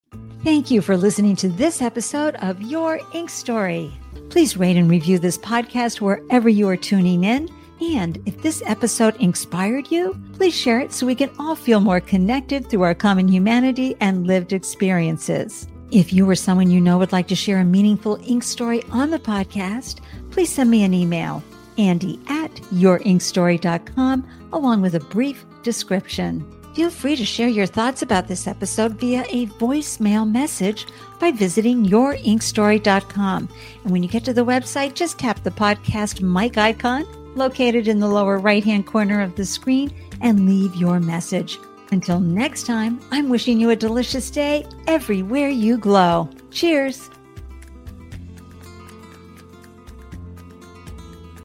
Thank 0.44 0.72
you 0.72 0.82
for 0.82 0.98
listening 0.98 1.36
to 1.38 1.50
this 1.50 1.82
episode 1.82 2.36
of 2.36 2.62
Your 2.62 3.00
Ink 3.14 3.30
Story. 3.30 3.94
Please 4.30 4.58
rate 4.58 4.76
and 4.76 4.90
review 4.90 5.20
this 5.20 5.38
podcast 5.38 6.02
wherever 6.02 6.50
you 6.50 6.68
are 6.68 6.78
tuning 6.78 7.24
in. 7.24 7.50
And 7.82 8.22
if 8.26 8.42
this 8.42 8.62
episode 8.66 9.16
inspired 9.18 9.90
you, 9.92 10.20
please 10.34 10.56
share 10.56 10.80
it 10.80 10.92
so 10.92 11.06
we 11.06 11.16
can 11.16 11.32
all 11.40 11.56
feel 11.56 11.80
more 11.80 12.02
connected 12.02 12.70
through 12.70 12.82
our 12.84 12.96
common 12.96 13.28
humanity 13.28 13.96
and 14.00 14.28
lived 14.28 14.54
experiences. 14.54 15.68
If 15.92 16.14
you 16.14 16.30
or 16.30 16.36
someone 16.36 16.70
you 16.70 16.82
know 16.82 16.98
would 16.98 17.12
like 17.12 17.28
to 17.30 17.36
share 17.36 17.60
a 17.60 17.66
meaningful 17.66 18.20
ink 18.28 18.44
story 18.44 18.84
on 18.92 19.10
the 19.10 19.20
podcast, 19.20 20.02
please 20.30 20.50
send 20.52 20.70
me 20.70 20.84
an 20.84 20.94
email 20.94 21.44
Andy 21.78 22.20
at 22.28 22.54
yourinkstory.com, 22.74 24.28
along 24.52 24.82
with 24.82 24.96
a 24.96 25.00
brief 25.00 25.46
description. 25.64 26.46
Feel 26.76 26.90
free 26.90 27.16
to 27.16 27.26
share 27.26 27.48
your 27.48 27.66
thoughts 27.66 28.04
about 28.04 28.28
this 28.28 28.46
episode 28.46 29.00
via 29.00 29.26
a 29.30 29.48
voicemail 29.48 30.30
message 30.30 30.86
by 31.20 31.32
visiting 31.32 31.86
yourinkstory.com. 31.86 33.50
And 33.84 33.92
when 33.92 34.04
you 34.04 34.10
get 34.10 34.24
to 34.26 34.34
the 34.34 34.46
website, 34.46 34.94
just 34.94 35.18
tap 35.18 35.44
the 35.44 35.52
podcast 35.52 36.22
mic 36.22 36.58
icon 36.58 37.06
located 37.36 37.88
in 37.88 38.00
the 38.00 38.08
lower 38.08 38.38
right 38.38 38.64
hand 38.64 38.86
corner 38.86 39.22
of 39.22 39.36
the 39.36 39.46
screen 39.46 39.92
and 40.22 40.46
leave 40.46 40.76
your 40.76 41.00
message. 41.00 41.60
Until 41.92 42.20
next 42.20 42.66
time, 42.66 43.00
I'm 43.12 43.30
wishing 43.30 43.60
you 43.60 43.72
a 43.72 43.76
delicious 43.76 44.30
day 44.30 44.66
everywhere 44.88 45.50
you 45.50 45.78
glow. 45.78 46.30
Cheers. 46.52 47.10